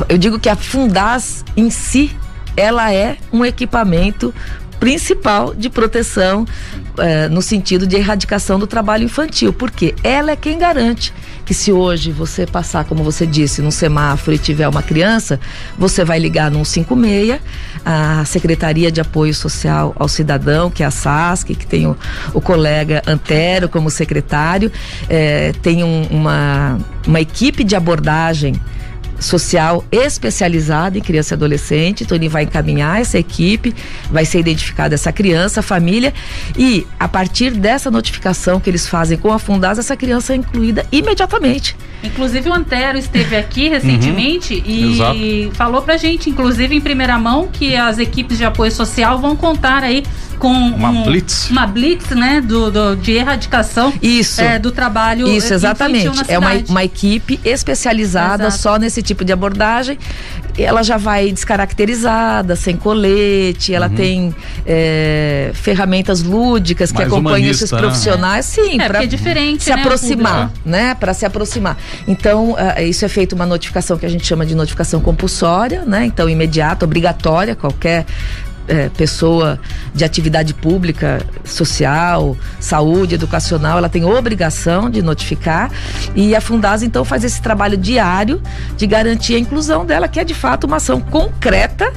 eu 0.08 0.18
digo 0.18 0.40
que 0.40 0.50
a 0.50 0.56
Fundas 0.56 1.44
em 1.58 1.70
si, 1.70 2.16
ela 2.56 2.94
é 2.94 3.18
um 3.34 3.44
equipamento 3.44 4.34
principal 4.80 5.54
de 5.54 5.70
proteção 5.70 6.46
eh, 7.02 7.28
no 7.30 7.42
sentido 7.42 7.88
de 7.88 7.96
erradicação 7.96 8.60
do 8.60 8.68
trabalho 8.68 9.04
infantil, 9.04 9.54
porque 9.54 9.96
ela 10.04 10.32
é 10.32 10.36
quem 10.36 10.58
garante 10.58 11.14
que 11.50 11.54
se 11.56 11.72
hoje 11.72 12.12
você 12.12 12.46
passar, 12.46 12.86
como 12.86 13.04
você 13.04 13.26
disse, 13.26 13.60
num 13.60 13.72
semáforo 13.72 14.36
e 14.36 14.38
tiver 14.38 14.68
uma 14.68 14.84
criança, 14.84 15.40
você 15.80 16.06
vai 16.06 16.20
ligar 16.20 16.52
no 16.52 16.64
156, 16.64 17.40
a 17.84 18.24
Secretaria 18.24 18.92
de 18.92 19.02
Apoio 19.02 19.34
Social 19.34 19.96
ao 19.98 20.08
Cidadão, 20.08 20.70
que 20.70 20.84
é 20.84 20.86
a 20.86 20.92
SASC, 20.92 21.56
que 21.56 21.66
tem 21.66 21.88
o, 21.88 21.98
o 22.36 22.40
colega 22.40 23.02
Antero 23.08 23.68
como 23.68 23.90
secretário, 23.90 24.72
eh, 25.10 25.52
tem 25.64 25.84
um, 25.84 26.04
uma, 26.12 26.78
uma 27.08 27.20
equipe 27.20 27.64
de 27.64 27.76
abordagem 27.76 28.54
social 29.20 29.84
especializada 29.92 30.98
em 30.98 31.02
criança 31.02 31.34
e 31.34 31.36
adolescente. 31.36 32.04
Então 32.04 32.16
ele 32.16 32.30
vai 32.30 32.44
encaminhar 32.44 33.02
essa 33.02 33.18
equipe, 33.18 33.76
vai 34.10 34.26
ser 34.26 34.40
identificada 34.40 34.96
essa 34.96 35.12
criança, 35.12 35.60
a 35.60 35.64
família 35.64 36.14
e 36.58 36.86
a 37.00 37.08
partir 37.08 37.52
dessa 37.52 37.92
notificação 37.92 38.60
que 38.60 38.70
eles 38.70 38.88
fazem 38.88 39.18
com 39.18 39.32
a 39.32 39.40
Fundasa, 39.40 39.82
essa 39.82 39.96
criança 39.96 40.34
é 40.34 40.38
incluída 40.38 40.86
imediatamente. 40.92 41.76
Inclusive 42.04 42.50
o 42.50 42.54
Antero 42.54 42.98
esteve 42.98 43.36
aqui 43.36 43.68
recentemente 43.68 44.56
uhum, 44.56 44.64
e 44.66 44.94
exato. 44.94 45.56
falou 45.56 45.82
pra 45.82 45.98
gente, 45.98 46.30
inclusive 46.30 46.76
em 46.76 46.82
primeira 46.82 47.18
mão, 47.18 47.48
que 47.52 47.76
as 47.76 47.98
equipes 47.98 48.38
de 48.38 48.46
apoio 48.46 48.72
social 48.72 49.20
vão 49.20 49.36
contar 49.36 49.84
aí 49.84 50.04
com 50.40 50.52
uma 50.52 50.90
um, 50.90 51.04
blitz, 51.04 51.50
uma 51.50 51.68
blitz, 51.68 52.10
né, 52.12 52.42
do, 52.42 52.72
do 52.72 52.96
de 52.96 53.12
erradicação 53.12 53.94
isso 54.02 54.42
é, 54.42 54.58
do 54.58 54.72
trabalho 54.72 55.28
isso 55.28 55.54
exatamente 55.54 56.10
é 56.28 56.40
uma, 56.40 56.52
uma 56.68 56.84
equipe 56.84 57.40
especializada 57.44 58.48
Exato. 58.48 58.62
só 58.62 58.78
nesse 58.78 59.02
tipo 59.02 59.24
de 59.26 59.34
abordagem 59.34 59.98
ela 60.58 60.84
já 60.84 60.98
vai 60.98 61.32
descaracterizada, 61.32 62.56
sem 62.56 62.76
colete, 62.76 63.74
ela 63.74 63.88
uhum. 63.88 63.96
tem 63.96 64.36
é, 64.66 65.52
ferramentas 65.54 66.24
lúdicas 66.24 66.92
Mais 66.92 67.08
que 67.08 67.14
acompanham 67.14 67.50
esses 67.50 67.72
né? 67.72 67.78
profissionais, 67.78 68.58
né? 68.58 68.64
sim, 68.64 68.82
é, 68.82 68.88
para 68.88 69.04
é 69.04 69.08
diferente, 69.08 69.64
se 69.64 69.70
né, 69.70 69.82
aproximar, 69.82 70.52
né? 70.66 70.96
Para 70.96 71.14
se 71.14 71.26
aproximar. 71.26 71.78
Então, 72.08 72.52
uh, 72.52 72.82
isso 72.82 73.06
é 73.06 73.08
feito 73.08 73.34
uma 73.34 73.46
notificação 73.46 73.98
que 73.98 74.06
a 74.06 74.10
gente 74.10 74.26
chama 74.26 74.46
de 74.46 74.56
notificação 74.56 75.00
compulsória, 75.00 75.84
né? 75.86 76.06
Então, 76.06 76.30
imediata, 76.30 76.86
obrigatória, 76.86 77.56
qualquer 77.56 78.06
é, 78.70 78.88
pessoa 78.90 79.60
de 79.94 80.06
atividade 80.06 80.54
pública, 80.54 81.26
social, 81.44 82.38
saúde, 82.60 83.16
educacional, 83.16 83.80
ela 83.80 83.90
tem 83.90 84.06
obrigação 84.06 84.90
de 84.90 85.02
notificar. 85.02 85.72
E 86.16 86.36
a 86.36 86.40
Fundasa 86.40 86.86
então 86.86 87.04
faz 87.04 87.24
esse 87.24 87.42
trabalho 87.42 87.76
diário 87.76 88.42
de 88.78 88.88
garantir 88.88 89.36
a 89.36 89.40
inclusão 89.40 89.86
dela, 89.86 90.08
que 90.08 90.20
é 90.20 90.24
de 90.24 90.36
fato 90.36 90.66
uma 90.66 90.78
ação 90.78 91.02
concreta 91.02 91.92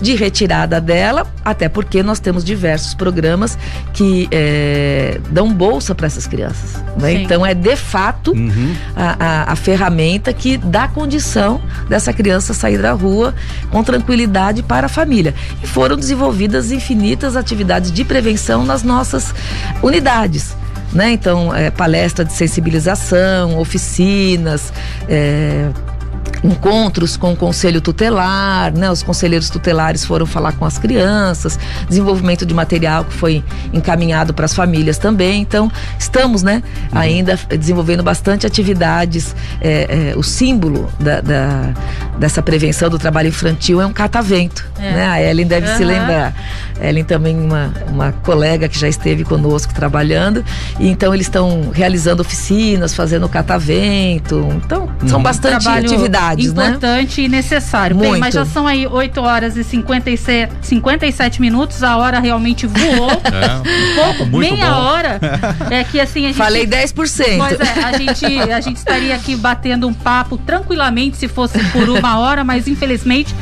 de 0.00 0.14
retirada 0.14 0.80
dela, 0.80 1.26
até 1.44 1.68
porque 1.68 2.02
nós 2.02 2.20
temos 2.20 2.44
diversos 2.44 2.94
programas 2.94 3.58
que 3.92 4.28
é, 4.30 5.20
dão 5.30 5.52
bolsa 5.52 5.94
para 5.94 6.06
essas 6.06 6.26
crianças. 6.26 6.82
Né? 7.00 7.14
Então 7.14 7.44
é 7.44 7.54
de 7.54 7.76
fato 7.76 8.32
uhum. 8.32 8.74
a, 8.94 9.16
a, 9.18 9.52
a, 9.52 9.56
ferramenta 9.56 10.32
que 10.32 10.56
dá 10.56 10.88
condição 10.88 11.60
dessa 11.88 12.12
criança 12.12 12.54
sair 12.54 12.78
da 12.78 12.92
rua 12.92 13.34
com 13.70 13.82
tranquilidade 13.82 14.62
para 14.62 14.86
a 14.86 14.88
família. 14.88 15.34
E 15.62 15.66
foram 15.66 15.96
desenvolvidas 15.96 16.70
infinitas 16.70 17.36
atividades 17.36 17.90
de 17.92 18.04
prevenção 18.04 18.64
nas 18.64 18.82
nossas 18.82 19.34
unidades. 19.82 20.56
Né? 20.92 21.10
Então, 21.10 21.52
é, 21.52 21.70
palestra 21.70 22.24
de 22.24 22.32
sensibilização, 22.32 23.58
oficinas, 23.58 24.72
é, 25.08 25.68
encontros 26.44 27.16
com 27.16 27.32
o 27.32 27.36
conselho 27.36 27.80
tutelar, 27.80 28.72
né? 28.74 28.90
Os 28.90 29.02
conselheiros 29.02 29.48
tutelares 29.48 30.04
foram 30.04 30.26
falar 30.26 30.52
com 30.52 30.66
as 30.66 30.76
crianças, 30.76 31.58
desenvolvimento 31.88 32.44
de 32.44 32.52
material 32.52 33.04
que 33.04 33.14
foi 33.14 33.42
encaminhado 33.72 34.34
para 34.34 34.44
as 34.44 34.54
famílias 34.54 34.98
também. 34.98 35.40
Então, 35.40 35.72
estamos, 35.98 36.42
né, 36.42 36.62
uhum. 36.92 36.98
ainda 36.98 37.38
desenvolvendo 37.48 38.02
bastante 38.02 38.46
atividades. 38.46 39.34
É, 39.60 40.12
é, 40.12 40.18
o 40.18 40.22
símbolo 40.22 40.88
da, 41.00 41.22
da, 41.22 41.74
dessa 42.18 42.42
prevenção 42.42 42.90
do 42.90 42.98
trabalho 42.98 43.28
infantil 43.28 43.80
é 43.80 43.86
um 43.86 43.92
catavento, 43.92 44.66
é. 44.78 44.92
né? 44.92 45.06
A 45.06 45.22
Ellen 45.22 45.46
deve 45.46 45.66
uhum. 45.70 45.76
se 45.78 45.84
lembrar. 45.84 46.34
Ellen 46.78 47.04
também 47.04 47.40
uma, 47.40 47.72
uma 47.88 48.12
colega 48.12 48.68
que 48.68 48.78
já 48.78 48.88
esteve 48.88 49.24
conosco 49.24 49.72
trabalhando. 49.72 50.44
E 50.78 50.88
então 50.88 51.14
eles 51.14 51.26
estão 51.26 51.70
realizando 51.72 52.20
oficinas, 52.20 52.94
fazendo 52.94 53.26
catavento. 53.30 54.46
Então, 54.56 54.90
são 55.06 55.18
uhum. 55.18 55.22
bastante 55.22 55.62
Trabalho 55.62 55.86
atividades 55.86 56.33
né? 56.42 56.68
importante 56.68 57.20
né? 57.20 57.26
e 57.26 57.28
necessário. 57.28 57.96
Muito. 57.96 58.12
Bem, 58.12 58.20
mas 58.20 58.34
já 58.34 58.44
são 58.44 58.66
aí 58.66 58.86
8 58.86 59.20
horas 59.20 59.56
e 59.56 59.64
57, 59.64 60.52
57 60.62 61.40
minutos, 61.40 61.82
a 61.82 61.96
hora 61.96 62.18
realmente 62.20 62.66
voou. 62.66 63.10
É, 63.34 63.56
um 63.56 64.16
pouco, 64.16 64.36
meia 64.38 64.70
bom. 64.70 64.80
hora. 64.82 65.20
É 65.70 65.82
que 65.82 66.00
assim 66.00 66.24
a 66.24 66.28
gente. 66.28 66.36
Falei 66.36 66.66
10%. 66.66 67.36
Mas 67.36 67.58
é, 67.58 67.84
a 67.84 67.98
gente, 67.98 68.24
a 68.52 68.60
gente 68.60 68.76
estaria 68.76 69.14
aqui 69.14 69.34
batendo 69.34 69.88
um 69.88 69.92
papo 69.92 70.38
tranquilamente 70.38 71.16
se 71.16 71.26
fosse 71.26 71.58
por 71.70 71.88
uma 71.88 72.18
hora, 72.18 72.44
mas 72.44 72.68
infelizmente 72.68 73.34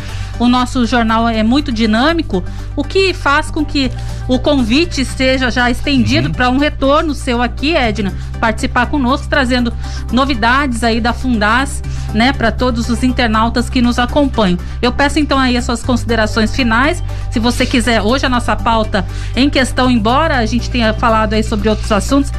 o 0.43 0.49
nosso 0.49 0.85
jornal 0.87 1.29
é 1.29 1.43
muito 1.43 1.71
dinâmico, 1.71 2.43
o 2.75 2.83
que 2.83 3.15
faz 3.15 3.49
com 3.49 3.65
que 3.65 3.91
o 4.27 4.39
convite 4.41 5.05
seja 5.05 5.51
já 5.51 5.71
estendido 5.71 6.29
uhum. 6.29 6.35
para 6.35 6.51
um 6.51 6.59
retorno 6.59 7.15
seu 7.15 7.41
aqui, 7.41 7.77
Edna, 7.77 8.13
participar 8.41 8.87
conosco, 8.87 9.29
trazendo 9.29 9.73
novidades 10.11 10.83
aí 10.83 11.01
da 11.01 11.13
Fundas, 11.13 11.81
né, 12.13 12.33
para 12.33 12.51
todos 12.51 12.89
os 12.89 13.05
internautas 13.05 13.71
que 13.71 13.81
nos 13.81 14.01
acompanham. 14.01 14.59
Eu 14.81 14.91
peço 14.91 15.21
então 15.21 15.39
aí 15.39 15.57
as 15.57 15.65
suas 15.65 15.83
considerações 15.83 16.55
finais. 16.55 17.03
Se 17.31 17.39
você 17.39 17.65
quiser, 17.65 18.03
hoje 18.03 18.27
a 18.27 18.29
nossa 18.29 18.57
pauta 18.57 19.07
em 19.37 19.49
questão, 19.49 19.89
embora 19.89 20.39
a 20.39 20.47
gente 20.47 20.69
tenha 20.69 20.93
falado 20.93 21.35
aí 21.35 21.45
sobre 21.45 21.69
outros 21.69 21.93
assuntos, 21.93 22.33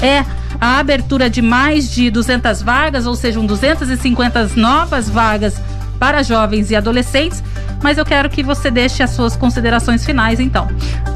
é 0.00 0.24
a 0.60 0.78
abertura 0.78 1.28
de 1.28 1.42
mais 1.42 1.90
de 1.90 2.08
200 2.08 2.62
vagas, 2.62 3.04
ou 3.04 3.16
seja, 3.16 3.40
250 3.40 4.50
novas 4.54 5.08
vagas 5.08 5.60
para 5.98 6.22
jovens 6.22 6.70
e 6.70 6.76
adolescentes, 6.76 7.42
mas 7.82 7.98
eu 7.98 8.04
quero 8.04 8.28
que 8.28 8.42
você 8.42 8.70
deixe 8.70 9.02
as 9.02 9.10
suas 9.10 9.36
considerações 9.36 10.04
finais, 10.04 10.40
então. 10.40 10.68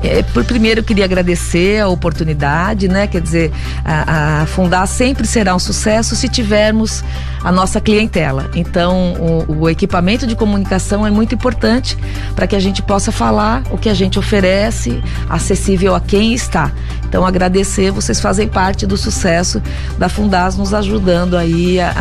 É, 0.03 0.23
por 0.23 0.45
primeiro, 0.45 0.83
queria 0.83 1.05
agradecer 1.05 1.81
a 1.81 1.88
oportunidade, 1.88 2.88
né? 2.88 3.07
Quer 3.07 3.21
dizer, 3.21 3.53
a, 3.85 4.42
a 4.42 4.47
Fundar 4.47 4.87
sempre 4.87 5.27
será 5.27 5.55
um 5.55 5.59
sucesso 5.59 6.14
se 6.14 6.29
tivermos 6.29 7.03
a 7.42 7.51
nossa 7.51 7.81
clientela. 7.81 8.51
Então, 8.55 9.14
o, 9.49 9.62
o 9.62 9.71
equipamento 9.71 10.27
de 10.27 10.37
comunicação 10.37 11.07
é 11.07 11.11
muito 11.11 11.35
importante 11.35 11.97
para 12.35 12.47
que 12.47 12.55
a 12.55 12.61
gente 12.61 12.83
possa 12.83 13.11
falar 13.11 13.62
o 13.71 13.79
que 13.79 13.88
a 13.88 13.95
gente 13.95 14.18
oferece, 14.18 15.03
acessível 15.29 15.95
a 15.95 16.01
quem 16.01 16.33
está. 16.33 16.71
Então, 17.05 17.27
agradecer, 17.27 17.90
vocês 17.90 18.21
fazem 18.21 18.49
parte 18.49 18.87
do 18.87 18.97
sucesso 18.97 19.61
da 19.99 20.09
Fundas, 20.09 20.57
nos 20.57 20.73
ajudando 20.73 21.37
aí 21.37 21.79
a, 21.81 21.92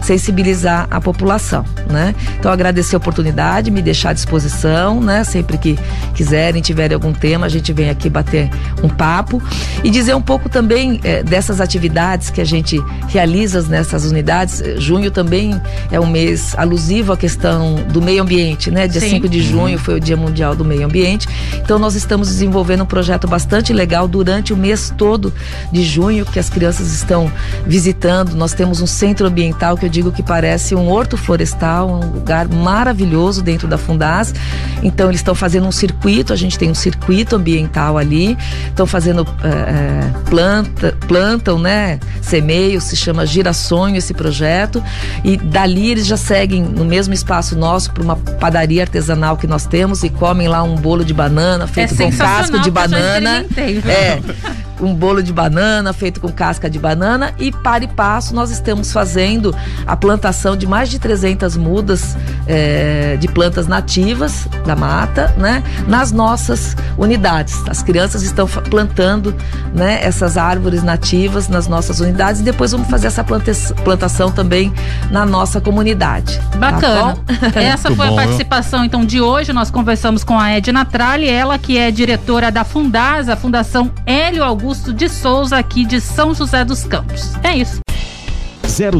a 0.00 0.02
sensibilizar 0.02 0.86
a 0.90 1.00
população, 1.00 1.64
né? 1.90 2.07
Então, 2.38 2.50
agradecer 2.50 2.96
a 2.96 2.98
oportunidade, 2.98 3.70
me 3.70 3.82
deixar 3.82 4.10
à 4.10 4.12
disposição, 4.12 5.00
né? 5.00 5.24
Sempre 5.24 5.58
que 5.58 5.78
quiserem, 6.14 6.60
tiverem 6.62 6.94
algum 6.94 7.12
tema, 7.12 7.46
a 7.46 7.48
gente 7.48 7.72
vem 7.72 7.90
aqui 7.90 8.08
bater 8.08 8.50
um 8.82 8.88
papo 8.88 9.42
e 9.82 9.90
dizer 9.90 10.14
um 10.14 10.22
pouco 10.22 10.48
também 10.48 11.00
é, 11.04 11.22
dessas 11.22 11.60
atividades 11.60 12.30
que 12.30 12.40
a 12.40 12.44
gente 12.44 12.80
realiza 13.08 13.62
nessas 13.62 14.04
unidades. 14.04 14.62
Junho 14.78 15.10
também 15.10 15.60
é 15.90 15.98
um 16.00 16.06
mês 16.06 16.54
alusivo 16.56 17.12
à 17.12 17.16
questão 17.16 17.76
do 17.92 18.00
meio 18.00 18.22
ambiente, 18.22 18.70
né? 18.70 18.86
Dia 18.86 19.00
Sim. 19.00 19.10
5 19.10 19.28
de 19.28 19.42
junho 19.42 19.78
uhum. 19.78 19.84
foi 19.84 19.94
o 19.96 20.00
Dia 20.00 20.16
Mundial 20.16 20.54
do 20.54 20.64
Meio 20.64 20.84
Ambiente. 20.84 21.28
Então, 21.56 21.78
nós 21.78 21.94
estamos 21.94 22.28
desenvolvendo 22.28 22.82
um 22.82 22.86
projeto 22.86 23.26
bastante 23.26 23.72
legal 23.72 24.06
durante 24.08 24.52
o 24.52 24.56
mês 24.56 24.92
todo 24.96 25.32
de 25.72 25.82
junho, 25.82 26.24
que 26.24 26.38
as 26.38 26.48
crianças 26.48 26.92
estão 26.92 27.30
visitando. 27.66 28.34
Nós 28.34 28.52
temos 28.52 28.80
um 28.80 28.86
centro 28.86 29.26
ambiental 29.26 29.76
que 29.76 29.86
eu 29.86 29.88
digo 29.88 30.12
que 30.12 30.22
parece 30.22 30.74
um 30.74 30.88
horto 30.90 31.16
florestal, 31.16 31.97
um 31.98 32.12
lugar 32.12 32.48
maravilhoso 32.48 33.42
dentro 33.42 33.66
da 33.68 33.78
Fundas. 33.78 34.34
Então 34.82 35.08
eles 35.08 35.20
estão 35.20 35.34
fazendo 35.34 35.66
um 35.66 35.72
circuito, 35.72 36.32
a 36.32 36.36
gente 36.36 36.58
tem 36.58 36.70
um 36.70 36.74
circuito 36.74 37.36
ambiental 37.36 37.98
ali, 37.98 38.36
estão 38.66 38.86
fazendo 38.86 39.26
é, 39.42 40.28
planta, 40.28 40.96
plantam, 41.06 41.58
né? 41.58 41.98
Semeio, 42.20 42.80
se 42.80 42.96
chama 42.96 43.26
Girassonho 43.26 43.96
esse 43.96 44.14
projeto. 44.14 44.82
E 45.24 45.36
dali 45.36 45.90
eles 45.90 46.06
já 46.06 46.16
seguem 46.16 46.62
no 46.62 46.84
mesmo 46.84 47.14
espaço 47.14 47.56
nosso 47.56 47.92
para 47.92 48.02
uma 48.02 48.16
padaria 48.16 48.82
artesanal 48.82 49.36
que 49.36 49.46
nós 49.46 49.66
temos 49.66 50.02
e 50.02 50.10
comem 50.10 50.48
lá 50.48 50.62
um 50.62 50.76
bolo 50.76 51.04
de 51.04 51.14
banana 51.14 51.66
feito 51.66 51.94
é 51.94 51.96
com 51.96 52.16
casco 52.16 52.58
de 52.60 52.70
banana. 52.70 53.44
É 53.56 54.67
um 54.80 54.94
bolo 54.94 55.22
de 55.22 55.32
banana 55.32 55.92
feito 55.92 56.20
com 56.20 56.30
casca 56.32 56.68
de 56.68 56.78
banana 56.78 57.34
e 57.38 57.50
para 57.50 57.84
e 57.84 57.88
passo 57.88 58.34
nós 58.34 58.50
estamos 58.50 58.92
fazendo 58.92 59.54
a 59.86 59.96
plantação 59.96 60.56
de 60.56 60.66
mais 60.66 60.88
de 60.88 60.98
300 60.98 61.56
mudas 61.56 62.16
é, 62.46 63.16
de 63.16 63.28
plantas 63.28 63.66
nativas 63.66 64.46
da 64.64 64.76
mata, 64.76 65.34
né, 65.36 65.62
nas 65.86 66.12
nossas 66.12 66.76
unidades. 66.96 67.62
As 67.68 67.82
crianças 67.82 68.22
estão 68.22 68.46
plantando, 68.46 69.34
né, 69.74 69.98
essas 70.02 70.36
árvores 70.36 70.82
nativas 70.82 71.48
nas 71.48 71.66
nossas 71.66 72.00
unidades 72.00 72.40
e 72.40 72.44
depois 72.44 72.72
vamos 72.72 72.88
fazer 72.88 73.08
essa 73.08 73.24
plantação 73.24 74.30
também 74.30 74.72
na 75.10 75.26
nossa 75.26 75.60
comunidade. 75.60 76.38
Tá 76.52 76.58
Bacana. 76.58 77.16
Tá 77.52 77.60
essa 77.60 77.94
foi 77.94 78.06
bom, 78.08 78.18
a 78.18 78.22
participação 78.22 78.84
então 78.84 79.04
de 79.04 79.20
hoje. 79.20 79.52
Nós 79.52 79.70
conversamos 79.70 80.24
com 80.24 80.38
a 80.38 80.50
Edna 80.50 80.84
Tralli, 80.84 81.28
ela 81.28 81.58
que 81.58 81.76
é 81.76 81.90
diretora 81.90 82.50
da 82.50 82.64
Fundasa, 82.64 83.36
Fundação 83.36 83.90
Hélio 84.06 84.44
Augusto 84.44 84.67
Augusto 84.68 84.92
de 84.92 85.08
Souza, 85.08 85.56
aqui 85.56 85.86
de 85.86 85.98
São 85.98 86.34
José 86.34 86.62
dos 86.62 86.84
Campos. 86.84 87.32
É 87.42 87.56
isso. 87.56 87.80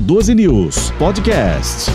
012 0.01 0.35
News 0.35 0.91
Podcast. 0.93 1.91